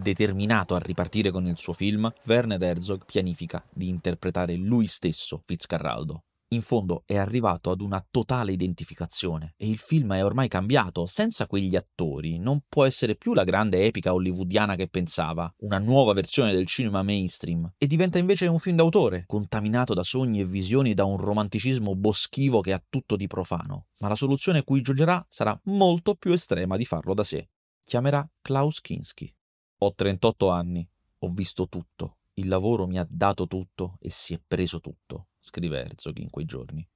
[0.00, 6.22] Determinato a ripartire con il suo film, Werner Herzog pianifica di interpretare lui stesso Fitzcarraldo.
[6.50, 11.48] In fondo è arrivato ad una totale identificazione e il film è ormai cambiato, senza
[11.48, 16.52] quegli attori non può essere più la grande epica hollywoodiana che pensava, una nuova versione
[16.52, 21.04] del cinema mainstream, e diventa invece un film d'autore, contaminato da sogni e visioni da
[21.06, 23.88] un romanticismo boschivo che ha tutto di profano.
[23.98, 27.50] Ma la soluzione cui giungerà sarà molto più estrema di farlo da sé.
[27.82, 29.34] Chiamerà Klaus Kinski.
[29.78, 30.88] Ho 38 anni,
[31.18, 35.80] ho visto tutto, il lavoro mi ha dato tutto e si è preso tutto scrive
[35.80, 36.86] Herzog in quei giorni.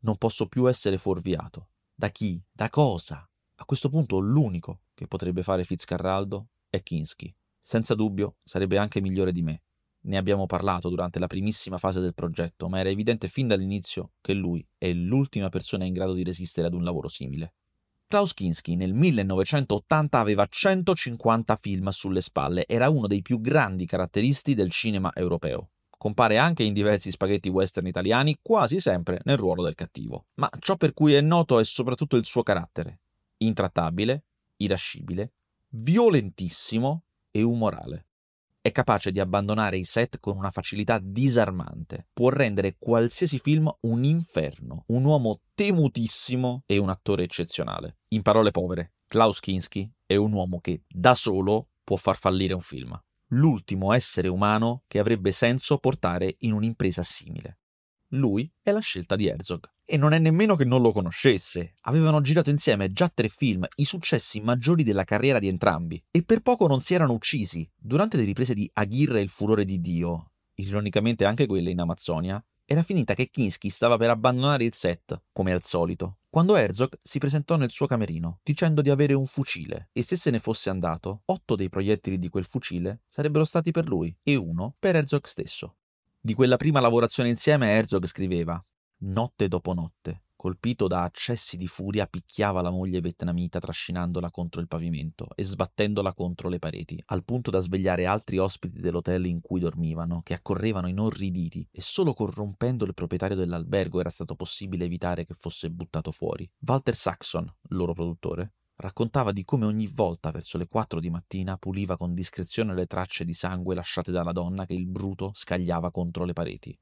[0.00, 1.68] Non posso più essere fuorviato.
[1.94, 2.42] Da chi?
[2.50, 3.28] Da cosa?
[3.56, 7.34] A questo punto l'unico che potrebbe fare Fitzcarraldo è Kinski.
[7.58, 9.62] Senza dubbio sarebbe anche migliore di me.
[10.04, 14.34] Ne abbiamo parlato durante la primissima fase del progetto, ma era evidente fin dall'inizio che
[14.34, 17.54] lui è l'ultima persona in grado di resistere ad un lavoro simile.
[18.12, 24.52] Klaus Kinski nel 1980 aveva 150 film sulle spalle, era uno dei più grandi caratteristi
[24.52, 25.70] del cinema europeo.
[25.88, 30.26] Compare anche in diversi spaghetti western italiani, quasi sempre nel ruolo del cattivo.
[30.34, 33.00] Ma ciò per cui è noto è soprattutto il suo carattere.
[33.38, 34.24] Intrattabile,
[34.56, 35.32] irascibile,
[35.70, 38.08] violentissimo e umorale.
[38.64, 42.06] È capace di abbandonare i set con una facilità disarmante.
[42.12, 47.96] Può rendere qualsiasi film un inferno, un uomo temutissimo e un attore eccezionale.
[48.10, 52.60] In parole povere, Klaus Kinski è un uomo che da solo può far fallire un
[52.60, 52.96] film
[53.32, 57.58] l'ultimo essere umano che avrebbe senso portare in un'impresa simile.
[58.14, 59.70] Lui è la scelta di Herzog.
[59.84, 61.74] E non è nemmeno che non lo conoscesse.
[61.82, 66.02] Avevano girato insieme già tre film, i successi maggiori della carriera di entrambi.
[66.10, 67.68] E per poco non si erano uccisi.
[67.74, 72.42] Durante le riprese di Aghirre e il furore di Dio, ironicamente anche quelle in Amazzonia,
[72.64, 77.18] era finita che Kinski stava per abbandonare il set, come al solito, quando Herzog si
[77.18, 81.22] presentò nel suo camerino dicendo di avere un fucile e se se ne fosse andato,
[81.26, 85.76] otto dei proiettili di quel fucile sarebbero stati per lui e uno per Herzog stesso.
[86.24, 88.64] Di quella prima lavorazione insieme Herzog scriveva
[89.06, 94.68] Notte dopo notte, colpito da accessi di furia, picchiava la moglie vietnamita trascinandola contro il
[94.68, 99.58] pavimento e sbattendola contro le pareti, al punto da svegliare altri ospiti dell'hotel in cui
[99.58, 105.34] dormivano, che accorrevano inorriditi, e solo corrompendo il proprietario dell'albergo era stato possibile evitare che
[105.34, 106.48] fosse buttato fuori.
[106.60, 108.52] Walter Saxon, loro produttore,
[108.82, 113.24] raccontava di come ogni volta verso le quattro di mattina puliva con discrezione le tracce
[113.24, 116.78] di sangue lasciate dalla donna che il bruto scagliava contro le pareti.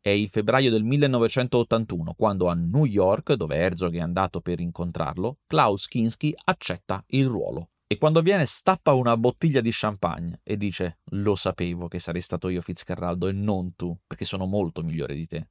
[0.00, 5.38] È il febbraio del 1981, quando a New York, dove Herzog è andato per incontrarlo,
[5.48, 7.70] Klaus Kinski accetta il ruolo.
[7.88, 12.48] E quando viene stappa una bottiglia di champagne e dice Lo sapevo che sarei stato
[12.48, 15.48] io Fitzcarraldo e non tu, perché sono molto migliore di te.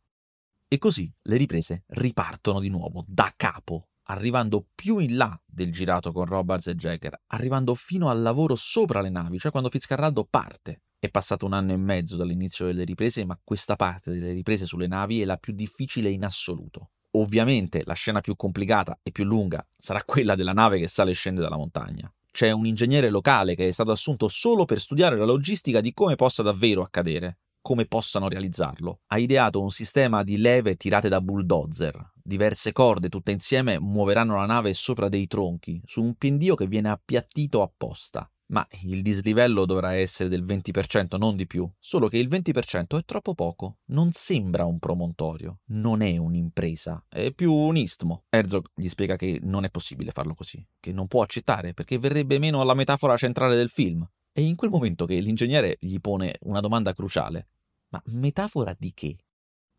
[0.70, 6.12] E così le riprese ripartono di nuovo, da capo, arrivando più in là del girato
[6.12, 10.82] con Roberts e Jagger, arrivando fino al lavoro sopra le navi, cioè quando Fitzcarraldo parte.
[11.00, 14.88] È passato un anno e mezzo dall'inizio delle riprese, ma questa parte delle riprese sulle
[14.88, 16.90] navi è la più difficile in assoluto.
[17.12, 21.14] Ovviamente la scena più complicata e più lunga sarà quella della nave che sale e
[21.14, 22.12] scende dalla montagna.
[22.32, 26.16] C'è un ingegnere locale che è stato assunto solo per studiare la logistica di come
[26.16, 29.00] possa davvero accadere, come possano realizzarlo.
[29.08, 32.12] Ha ideato un sistema di leve tirate da bulldozer.
[32.22, 36.90] Diverse corde tutte insieme muoveranno la nave sopra dei tronchi, su un pendio che viene
[36.90, 38.30] appiattito apposta.
[38.50, 41.68] Ma il dislivello dovrà essere del 20%, non di più.
[41.80, 43.78] Solo che il 20% è troppo poco.
[43.86, 45.62] Non sembra un promontorio.
[45.70, 47.04] Non è un'impresa.
[47.10, 48.26] È più un istmo.
[48.30, 50.64] Herzog gli spiega che non è possibile farlo così.
[50.80, 54.08] Che non può accettare perché verrebbe meno alla metafora centrale del film.
[54.32, 57.48] E in quel momento che l'ingegnere gli pone una domanda cruciale.
[57.90, 59.18] Ma metafora di che?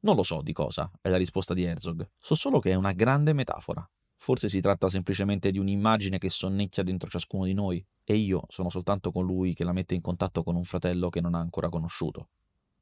[0.01, 2.11] Non lo so di cosa, è la risposta di Herzog.
[2.19, 3.89] So solo che è una grande metafora.
[4.19, 8.71] Forse si tratta semplicemente di un'immagine che sonnecchia dentro ciascuno di noi, e io sono
[8.71, 11.69] soltanto con lui che la mette in contatto con un fratello che non ha ancora
[11.69, 12.29] conosciuto.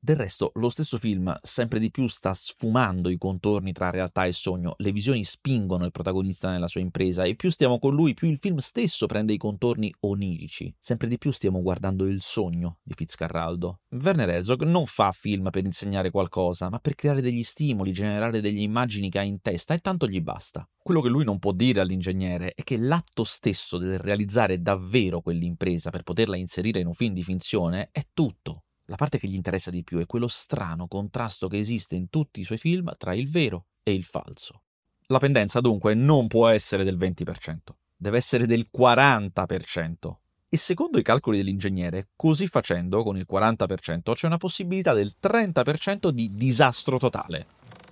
[0.05, 4.33] Del resto, lo stesso film sempre di più sta sfumando i contorni tra realtà e
[4.33, 8.29] sogno, le visioni spingono il protagonista nella sua impresa e più stiamo con lui, più
[8.29, 10.75] il film stesso prende i contorni onirici.
[10.79, 13.81] Sempre di più stiamo guardando il sogno di Fitzcarraldo.
[13.93, 18.61] Werner Herzog non fa film per insegnare qualcosa, ma per creare degli stimoli, generare delle
[18.61, 20.69] immagini che ha in testa e tanto gli basta.
[20.77, 25.89] Quello che lui non può dire all'ingegnere è che l'atto stesso del realizzare davvero quell'impresa
[25.89, 28.64] per poterla inserire in un film di finzione è tutto.
[28.87, 32.41] La parte che gli interessa di più è quello strano contrasto che esiste in tutti
[32.41, 34.63] i suoi film tra il vero e il falso.
[35.07, 37.57] La pendenza dunque non può essere del 20%,
[37.97, 40.17] deve essere del 40%.
[40.49, 46.11] E secondo i calcoli dell'ingegnere, così facendo, con il 40%, c'è una possibilità del 30%
[46.11, 47.47] di disastro totale.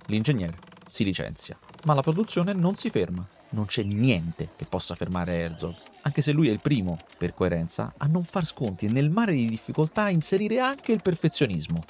[0.05, 3.27] L'ingegnere si licenzia, ma la produzione non si ferma.
[3.53, 7.93] Non c'è niente che possa fermare Herzog anche se lui è il primo, per coerenza,
[7.97, 11.83] a non far sconti e nel mare di difficoltà a inserire anche il perfezionismo.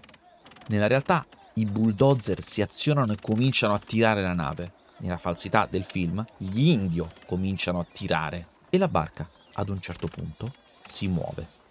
[0.67, 4.73] Nella realtà i bulldozer si azionano e cominciano a tirare la nave.
[4.97, 10.07] Nella falsità del film, gli indio cominciano a tirare e la barca, ad un certo
[10.07, 11.62] punto, si muove.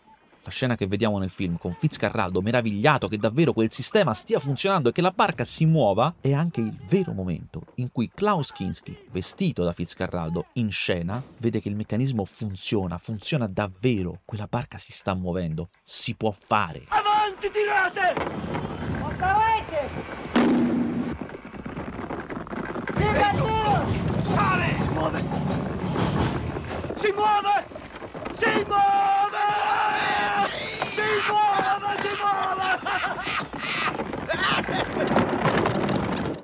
[0.44, 4.88] La scena che vediamo nel film con Fitzcarraldo meravigliato che davvero quel sistema stia funzionando
[4.88, 9.06] e che la barca si muova è anche il vero momento in cui Klaus Kinski,
[9.12, 14.90] vestito da Fitzcarraldo, in scena, vede che il meccanismo funziona, funziona davvero, quella barca si
[14.90, 16.86] sta muovendo, si può fare.
[16.88, 18.14] Avanti, tirate!
[19.00, 19.90] Occorrete!
[22.96, 23.86] Dibattivo!
[24.24, 24.76] Sale!
[24.80, 25.24] Si muove!
[26.96, 27.66] Si muove!
[28.34, 29.40] Si muove!
[30.94, 31.90] Si muove!
[32.02, 32.70] Si muove!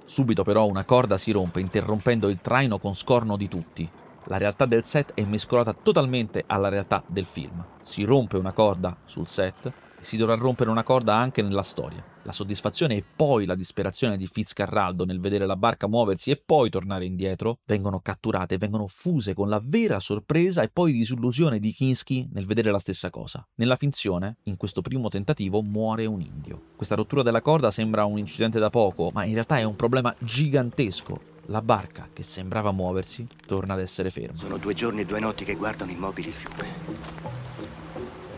[0.05, 3.88] Subito però una corda si rompe interrompendo il traino con scorno di tutti.
[4.25, 7.64] La realtà del set è mescolata totalmente alla realtà del film.
[7.81, 12.05] Si rompe una corda sul set e si dovrà rompere una corda anche nella storia.
[12.29, 16.69] La soddisfazione e poi la disperazione di Fitzcarraldo nel vedere la barca muoversi e poi
[16.69, 22.29] tornare indietro vengono catturate, vengono fuse con la vera sorpresa e poi disillusione di Kinski
[22.35, 23.49] nel vedere la stessa cosa.
[23.55, 26.64] Nella finzione, in questo primo tentativo, muore un indio.
[26.77, 30.14] Questa rottura della corda sembra un incidente da poco, ma in realtà è un problema
[30.19, 31.37] gigantesco.
[31.47, 34.38] La barca, che sembrava muoversi, torna ad essere ferma.
[34.38, 36.67] Sono due giorni e due notti che guardano immobili il fiume.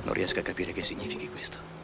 [0.04, 1.79] Non riesco a capire che significhi questo.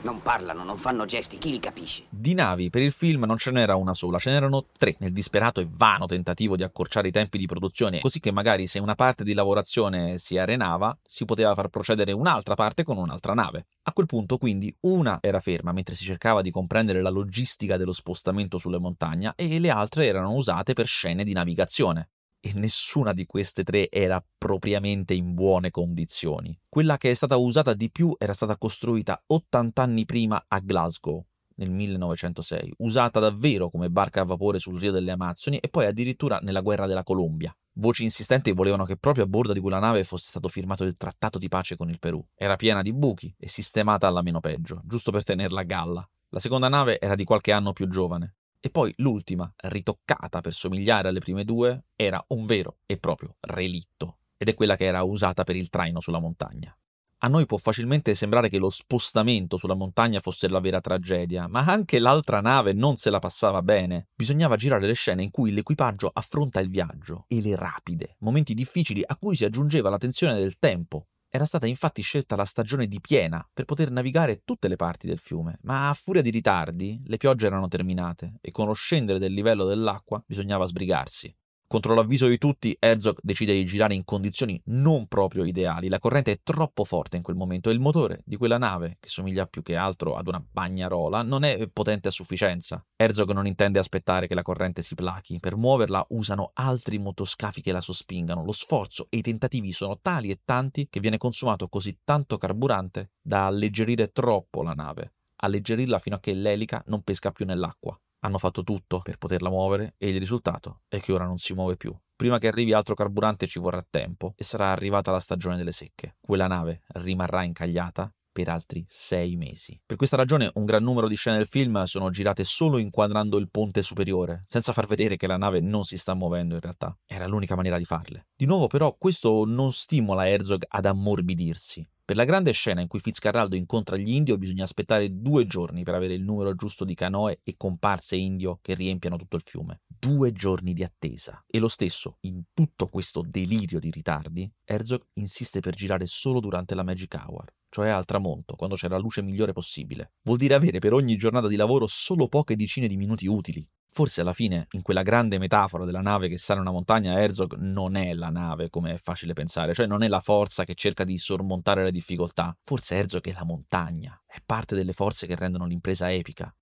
[0.00, 2.04] Non parlano, non fanno gesti, chi li capisce?
[2.08, 5.60] Di navi per il film non ce n'era una sola, ce n'erano tre, nel disperato
[5.60, 9.24] e vano tentativo di accorciare i tempi di produzione, così che magari se una parte
[9.24, 13.66] di lavorazione si arenava, si poteva far procedere un'altra parte con un'altra nave.
[13.82, 17.92] A quel punto quindi una era ferma mentre si cercava di comprendere la logistica dello
[17.92, 23.26] spostamento sulle montagne e le altre erano usate per scene di navigazione e nessuna di
[23.26, 26.58] queste tre era propriamente in buone condizioni.
[26.68, 31.24] Quella che è stata usata di più era stata costruita 80 anni prima a Glasgow,
[31.58, 36.38] nel 1906, usata davvero come barca a vapore sul Rio delle Amazzoni e poi addirittura
[36.42, 37.54] nella guerra della Colombia.
[37.74, 41.38] Voci insistenti volevano che proprio a bordo di quella nave fosse stato firmato il trattato
[41.38, 42.24] di pace con il Perù.
[42.34, 46.10] Era piena di buchi e sistemata alla meno peggio, giusto per tenerla a galla.
[46.30, 51.08] La seconda nave era di qualche anno più giovane, e poi l'ultima, ritoccata per somigliare
[51.08, 55.44] alle prime due, era un vero e proprio relitto, ed è quella che era usata
[55.44, 56.76] per il traino sulla montagna.
[57.22, 61.64] A noi può facilmente sembrare che lo spostamento sulla montagna fosse la vera tragedia, ma
[61.64, 64.06] anche l'altra nave non se la passava bene.
[64.14, 69.02] Bisognava girare le scene in cui l'equipaggio affronta il viaggio e le rapide, momenti difficili
[69.04, 73.00] a cui si aggiungeva la tensione del tempo, era stata infatti scelta la stagione di
[73.00, 77.16] piena per poter navigare tutte le parti del fiume, ma a furia di ritardi le
[77.16, 81.34] piogge erano terminate e con lo scendere del livello dell'acqua bisognava sbrigarsi.
[81.70, 85.90] Contro l'avviso di tutti, Herzog decide di girare in condizioni non proprio ideali.
[85.90, 89.10] La corrente è troppo forte in quel momento e il motore di quella nave, che
[89.10, 92.82] somiglia più che altro ad una bagnarola, non è potente a sufficienza.
[92.96, 95.40] Herzog non intende aspettare che la corrente si plachi.
[95.40, 98.44] Per muoverla usano altri motoscafi che la sospingano.
[98.44, 103.10] Lo sforzo e i tentativi sono tali e tanti che viene consumato così tanto carburante
[103.20, 105.16] da alleggerire troppo la nave.
[105.40, 107.94] Alleggerirla fino a che l'elica non pesca più nell'acqua.
[108.20, 111.76] Hanno fatto tutto per poterla muovere e il risultato è che ora non si muove
[111.76, 111.96] più.
[112.16, 116.16] Prima che arrivi altro carburante ci vorrà tempo e sarà arrivata la stagione delle secche.
[116.20, 119.80] Quella nave rimarrà incagliata per altri sei mesi.
[119.84, 123.50] Per questa ragione un gran numero di scene del film sono girate solo inquadrando il
[123.50, 126.96] ponte superiore, senza far vedere che la nave non si sta muovendo in realtà.
[127.04, 128.28] Era l'unica maniera di farle.
[128.36, 131.88] Di nuovo però questo non stimola Herzog ad ammorbidirsi.
[132.08, 135.92] Per la grande scena in cui Fitzcarraldo incontra gli indio bisogna aspettare due giorni per
[135.92, 139.82] avere il numero giusto di canoe e comparse indio che riempiano tutto il fiume.
[139.86, 141.44] Due giorni di attesa.
[141.46, 146.74] E lo stesso, in tutto questo delirio di ritardi, Herzog insiste per girare solo durante
[146.74, 150.14] la Magic Hour cioè al tramonto, quando c'è la luce migliore possibile.
[150.22, 153.68] Vuol dire avere per ogni giornata di lavoro solo poche decine di minuti utili.
[153.98, 157.96] Forse alla fine, in quella grande metafora della nave che sale una montagna, Herzog non
[157.96, 161.18] è la nave, come è facile pensare, cioè non è la forza che cerca di
[161.18, 162.56] sormontare le difficoltà.
[162.62, 166.54] Forse Herzog è la montagna, è parte delle forze che rendono l'impresa epica.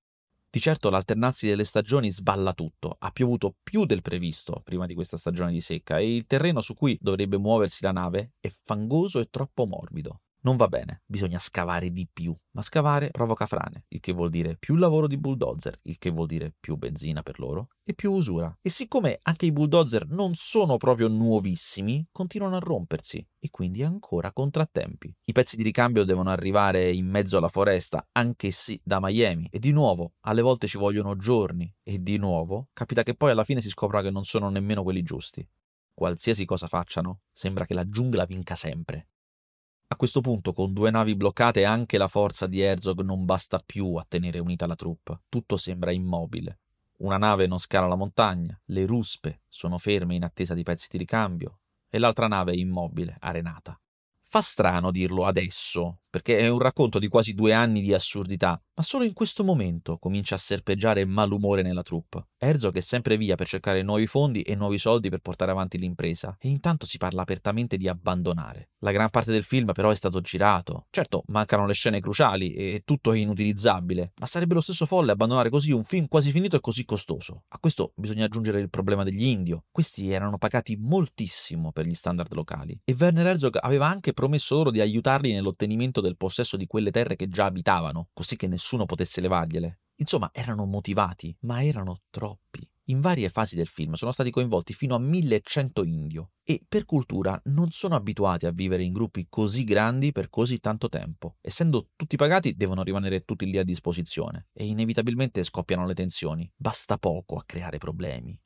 [0.49, 2.97] Di certo l'alternarsi delle stagioni sballa tutto.
[2.99, 6.73] Ha piovuto più del previsto prima di questa stagione di secca e il terreno su
[6.73, 11.91] cui dovrebbe muoversi la nave è fangoso e troppo morbido non va bene, bisogna scavare
[11.91, 12.33] di più.
[12.53, 16.29] Ma scavare provoca frane, il che vuol dire più lavoro di bulldozer, il che vuol
[16.29, 18.57] dire più benzina per loro e più usura.
[18.63, 24.33] E siccome anche i bulldozer non sono proprio nuovissimi, continuano a rompersi e quindi ancora
[24.33, 25.13] contrattempi.
[25.25, 29.59] I pezzi di ricambio devono arrivare in mezzo alla foresta, anche sì da Miami, e
[29.59, 33.61] di nuovo alle volte ci vogliono giorni e di nuovo capita che poi alla fine
[33.61, 35.45] si scopra che non sono nemmeno quelli giusti.
[35.93, 39.09] Qualsiasi cosa facciano, sembra che la giungla vinca sempre
[39.89, 43.95] A questo punto, con due navi bloccate, anche la forza di Herzog non basta più
[43.95, 45.21] a tenere unita la troupe.
[45.29, 46.59] Tutto sembra immobile.
[46.99, 50.99] Una nave non scala la montagna, le ruspe sono ferme in attesa di pezzi di
[50.99, 53.79] ricambio e l'altra nave è immobile, arenata.
[54.23, 58.83] Fa strano dirlo adesso, perché è un racconto di quasi due anni di assurdità, ma
[58.83, 62.27] solo in questo momento comincia a serpeggiare malumore nella troupe.
[62.37, 66.37] Herzog è sempre via per cercare nuovi fondi e nuovi soldi per portare avanti l'impresa,
[66.39, 68.73] e intanto si parla apertamente di abbandonare.
[68.81, 70.87] La gran parte del film però è stato girato.
[70.91, 75.49] Certo, mancano le scene cruciali e tutto è inutilizzabile, ma sarebbe lo stesso folle abbandonare
[75.49, 77.45] così un film quasi finito e così costoso.
[77.49, 79.65] A questo bisogna aggiungere il problema degli indio.
[79.73, 84.71] Questi erano pagati moltissimo per gli standard locali, e Werner Herzog aveva anche promesso loro
[84.71, 89.21] di aiutarli nell'ottenimento del possesso di quelle terre che già abitavano, così che nessuno potesse
[89.21, 89.81] levargliele.
[89.99, 92.69] Insomma, erano motivati, ma erano troppi.
[92.89, 97.41] In varie fasi del film sono stati coinvolti fino a 1100 indio e per cultura
[97.47, 101.37] non sono abituati a vivere in gruppi così grandi per così tanto tempo.
[101.41, 106.49] Essendo tutti pagati devono rimanere tutti lì a disposizione e inevitabilmente scoppiano le tensioni.
[106.55, 108.39] Basta poco a creare problemi.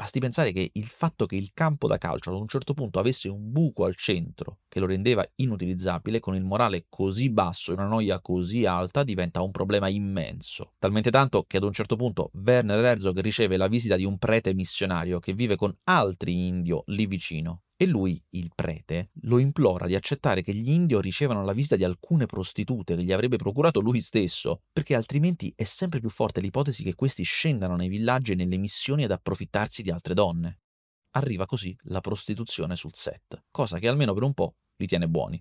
[0.00, 3.28] Basti pensare che il fatto che il campo da calcio ad un certo punto avesse
[3.28, 7.88] un buco al centro che lo rendeva inutilizzabile, con il morale così basso e una
[7.88, 10.74] noia così alta, diventa un problema immenso.
[10.78, 14.54] Talmente tanto che ad un certo punto Werner Herzog riceve la visita di un prete
[14.54, 19.94] missionario che vive con altri indio lì vicino e lui, il prete, lo implora di
[19.94, 24.00] accettare che gli indio ricevano la visita di alcune prostitute che gli avrebbe procurato lui
[24.00, 28.56] stesso, perché altrimenti è sempre più forte l'ipotesi che questi scendano nei villaggi e nelle
[28.56, 30.58] missioni ad approfittarsi di altre donne.
[31.10, 35.40] Arriva così la prostituzione sul set, cosa che almeno per un po' li tiene buoni.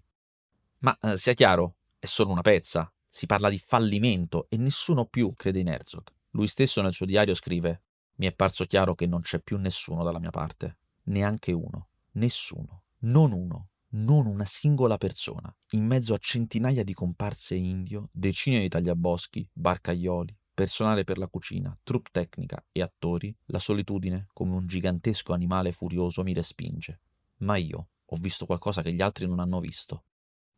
[0.82, 5.34] Ma eh, sia chiaro, è solo una pezza, si parla di fallimento e nessuno più
[5.34, 6.04] crede in Herzog.
[6.34, 7.82] Lui stesso nel suo diario scrive:
[8.18, 11.88] Mi è parso chiaro che non c'è più nessuno dalla mia parte, neanche uno.
[12.18, 18.60] Nessuno, non uno, non una singola persona, in mezzo a centinaia di comparse indio, decine
[18.60, 24.66] di tagliaboschi, barcaioli, personale per la cucina, troupe tecnica e attori, la solitudine, come un
[24.66, 27.02] gigantesco animale furioso, mi respinge.
[27.42, 30.06] Ma io ho visto qualcosa che gli altri non hanno visto.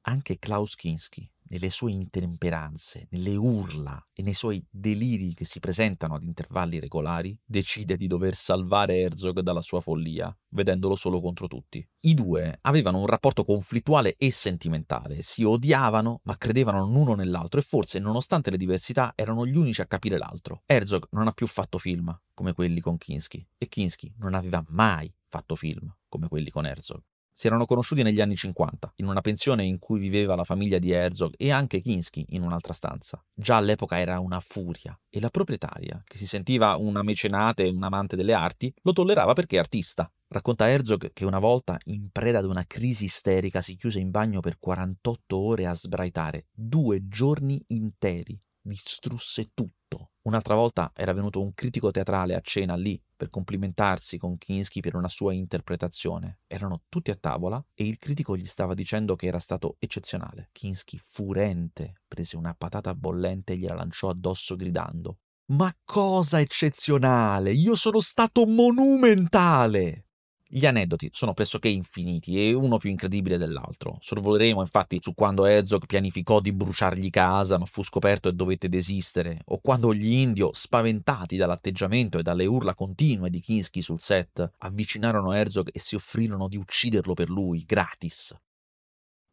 [0.03, 6.15] Anche Klaus Kinski, nelle sue intemperanze, nelle urla e nei suoi deliri che si presentano
[6.15, 11.85] ad intervalli regolari, decide di dover salvare Herzog dalla sua follia, vedendolo solo contro tutti.
[12.01, 17.63] I due avevano un rapporto conflittuale e sentimentale, si odiavano ma credevano l'uno nell'altro e
[17.63, 20.63] forse, nonostante le diversità, erano gli unici a capire l'altro.
[20.65, 25.13] Herzog non ha più fatto film come quelli con Kinski e Kinski non aveva mai
[25.27, 27.01] fatto film come quelli con Herzog.
[27.39, 30.91] Si erano conosciuti negli anni 50, in una pensione in cui viveva la famiglia di
[30.91, 33.23] Herzog e anche Kinski in un'altra stanza.
[33.33, 37.81] Già all'epoca era una furia e la proprietaria, che si sentiva una mecenate e un
[37.81, 40.11] amante delle arti, lo tollerava perché artista.
[40.27, 44.41] Racconta Herzog che una volta, in preda ad una crisi isterica, si chiuse in bagno
[44.41, 48.37] per 48 ore a sbraitare, due giorni interi.
[48.61, 49.78] Distrusse tutto
[50.21, 54.95] Un'altra volta era venuto un critico teatrale a cena lì per complimentarsi con Kinski per
[54.95, 56.39] una sua interpretazione.
[56.45, 60.49] Erano tutti a tavola e il critico gli stava dicendo che era stato eccezionale.
[60.51, 65.19] Kinski, furente, prese una patata bollente e gliela lanciò addosso gridando:
[65.51, 67.51] Ma cosa eccezionale!
[67.53, 70.08] Io sono stato monumentale!
[70.51, 73.97] Gli aneddoti sono pressoché infiniti e uno più incredibile dell'altro.
[73.99, 79.41] Sorvoleremo infatti su quando Herzog pianificò di bruciargli casa ma fu scoperto e dovette desistere,
[79.45, 85.33] o quando gli indio, spaventati dall'atteggiamento e dalle urla continue di Kinski sul set, avvicinarono
[85.33, 88.35] Herzog e si offrirono di ucciderlo per lui, gratis.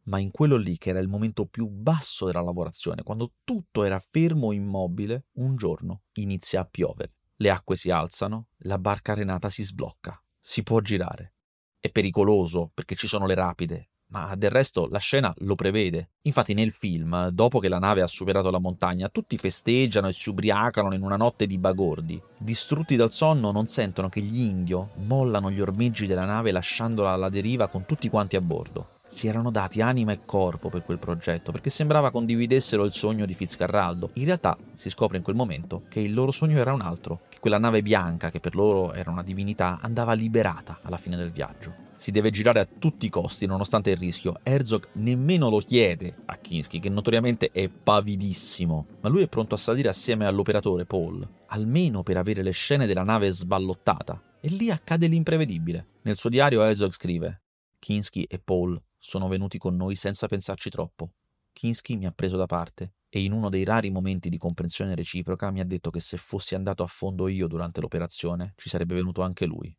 [0.08, 3.98] Ma in quello lì, che era il momento più basso della lavorazione, quando tutto era
[3.98, 7.14] fermo e immobile, un giorno inizia a piovere.
[7.36, 11.34] Le acque si alzano, la barca arenata si sblocca si può girare.
[11.80, 16.10] È pericoloso perché ci sono le rapide, ma del resto la scena lo prevede.
[16.22, 20.28] Infatti nel film, dopo che la nave ha superato la montagna, tutti festeggiano e si
[20.28, 22.22] ubriacano in una notte di bagordi.
[22.38, 27.28] Distrutti dal sonno non sentono che gli indio mollano gli ormeggi della nave lasciandola alla
[27.28, 31.52] deriva con tutti quanti a bordo si erano dati anima e corpo per quel progetto,
[31.52, 34.10] perché sembrava condividessero il sogno di Fitzcarraldo.
[34.14, 37.38] In realtà si scopre in quel momento che il loro sogno era un altro, che
[37.38, 41.84] quella nave bianca, che per loro era una divinità, andava liberata alla fine del viaggio.
[41.96, 44.38] Si deve girare a tutti i costi, nonostante il rischio.
[44.42, 49.58] Herzog nemmeno lo chiede a Kinski, che notoriamente è pavidissimo, ma lui è pronto a
[49.58, 54.20] salire assieme all'operatore Paul, almeno per avere le scene della nave sballottata.
[54.42, 55.86] E lì accade l'imprevedibile.
[56.02, 57.44] Nel suo diario Herzog scrive:
[57.78, 58.78] Kinski e Paul
[59.08, 61.12] sono venuti con noi senza pensarci troppo.
[61.52, 65.52] Kinski mi ha preso da parte e in uno dei rari momenti di comprensione reciproca
[65.52, 69.22] mi ha detto che se fossi andato a fondo io durante l'operazione ci sarebbe venuto
[69.22, 69.74] anche lui.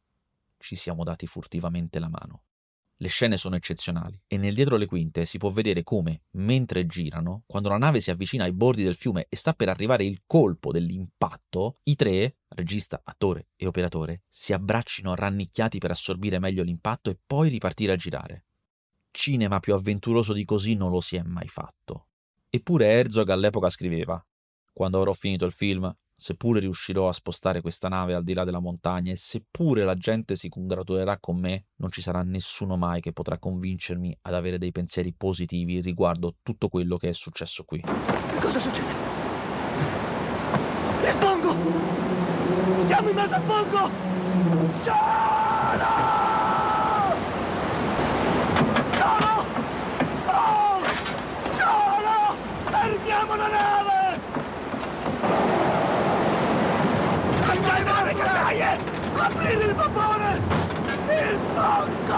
[0.58, 2.44] Ci siamo dati furtivamente la mano.
[3.00, 7.44] Le scene sono eccezionali e nel dietro le quinte si può vedere come, mentre girano,
[7.46, 10.72] quando la nave si avvicina ai bordi del fiume e sta per arrivare il colpo
[10.72, 17.20] dell'impatto, i tre, regista, attore e operatore, si abbraccino rannicchiati per assorbire meglio l'impatto e
[17.24, 18.47] poi ripartire a girare.
[19.20, 22.06] Cinema più avventuroso di così non lo si è mai fatto.
[22.52, 24.24] Eppure Herzog all'epoca scriveva:
[24.72, 28.60] Quando avrò finito il film, seppure riuscirò a spostare questa nave al di là della
[28.60, 33.12] montagna e seppure la gente si congratulerà con me, non ci sarà nessuno mai che
[33.12, 37.82] potrà convincermi ad avere dei pensieri positivi riguardo tutto quello che è successo qui.
[38.40, 38.94] Cosa succede?
[41.02, 41.56] Il pongo!
[42.84, 43.90] Stiamo in mezzo al!
[44.84, 44.84] Ciao!
[44.84, 46.28] Ciao!
[50.28, 50.84] Oh!
[53.06, 53.27] Ciao!
[53.38, 54.20] La nave!
[57.46, 58.80] Accendere le caldaie!
[59.14, 60.42] Aprire il vapore!
[61.10, 62.16] Il pongo!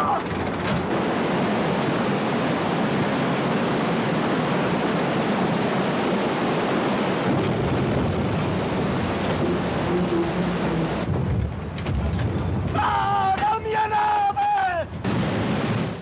[12.75, 13.19] Ah!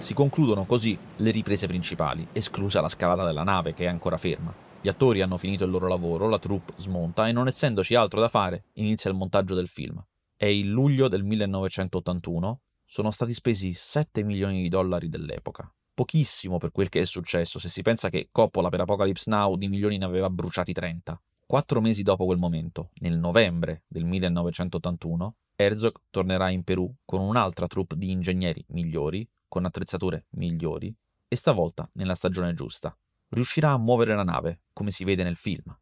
[0.07, 4.66] Si concludono così le riprese principali, esclusa la scalata della nave che è ancora ferma.
[4.80, 8.30] Gli attori hanno finito il loro lavoro, la troupe smonta e non essendoci altro da
[8.30, 10.03] fare, inizia il montaggio del film.
[10.36, 15.69] È il luglio del 1981, sono stati spesi 7 milioni di dollari dell'epoca.
[15.93, 19.67] Pochissimo per quel che è successo, se si pensa che Coppola per Apocalypse Now di
[19.67, 21.19] milioni ne aveva bruciati 30.
[21.47, 27.65] Quattro mesi dopo quel momento, nel novembre del 1981, Herzog tornerà in Perù con un'altra
[27.65, 30.95] troupe di ingegneri migliori, con attrezzature migliori,
[31.28, 32.95] e stavolta nella stagione giusta.
[33.30, 35.78] Riuscirà a muovere la nave, come si vede nel film.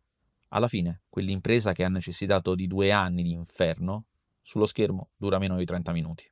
[0.49, 4.07] Alla fine, quell'impresa che ha necessitato di due anni di inferno,
[4.41, 6.31] sullo schermo dura meno di 30 minuti.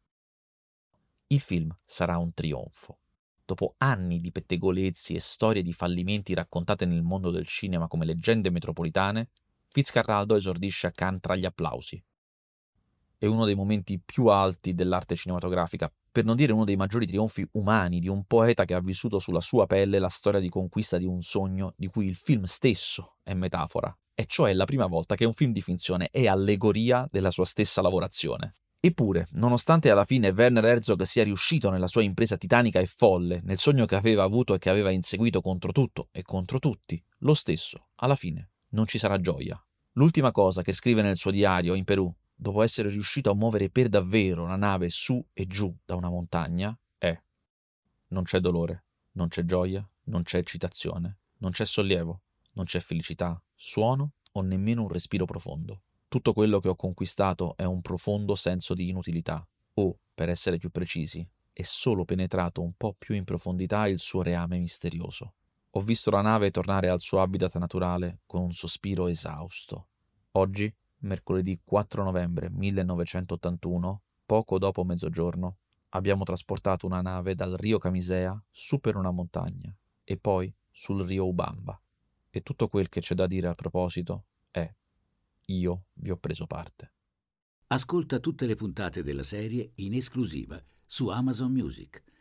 [1.28, 3.00] Il film sarà un trionfo.
[3.46, 8.50] Dopo anni di pettegolezzi e storie di fallimenti raccontate nel mondo del cinema come leggende
[8.50, 9.30] metropolitane,
[9.68, 12.02] Fitzcarraldo esordisce a Cannes tra gli applausi.
[13.24, 17.48] È uno dei momenti più alti dell'arte cinematografica, per non dire uno dei maggiori trionfi
[17.54, 21.06] umani di un poeta che ha vissuto sulla sua pelle la storia di conquista di
[21.06, 25.16] un sogno di cui il film stesso è metafora, e cioè è la prima volta
[25.16, 28.56] che un film di finzione è allegoria della sua stessa lavorazione.
[28.82, 33.58] Eppure, nonostante alla fine Werner Herzog sia riuscito nella sua impresa titanica e folle, nel
[33.58, 37.88] sogno che aveva avuto e che aveva inseguito contro tutto e contro tutti, lo stesso,
[37.96, 39.58] alla fine, non ci sarà gioia.
[39.94, 42.14] L'ultima cosa che scrive nel suo diario in Perù,
[42.44, 46.78] dopo essere riuscito a muovere per davvero la nave su e giù da una montagna,
[46.98, 47.18] è
[48.10, 48.84] non c'è dolore,
[49.14, 52.22] non c'è gioia, non c'è eccitazione, non c'è sollievo,
[52.52, 55.84] non c'è felicità, suono o nemmeno un respiro profondo.
[56.10, 60.70] Tutto quello che ho conquistato è un profondo senso di inutilità, o, per essere più
[60.70, 65.36] precisi, è solo penetrato un po' più in profondità il suo reame misterioso.
[65.72, 69.88] Ho visto la nave tornare al suo habitat naturale con un sospiro esausto.
[70.32, 70.72] Oggi,
[71.04, 75.58] mercoledì 4 novembre 1981, poco dopo mezzogiorno,
[75.90, 79.74] abbiamo trasportato una nave dal Rio Camisea su per una montagna
[80.04, 81.80] e poi sul Rio Ubamba.
[82.30, 84.72] E tutto quel che c'è da dire a proposito è
[85.48, 86.92] io vi ho preso parte.
[87.68, 92.04] Ascolta tutte le puntate della serie in esclusiva su Amazon Music.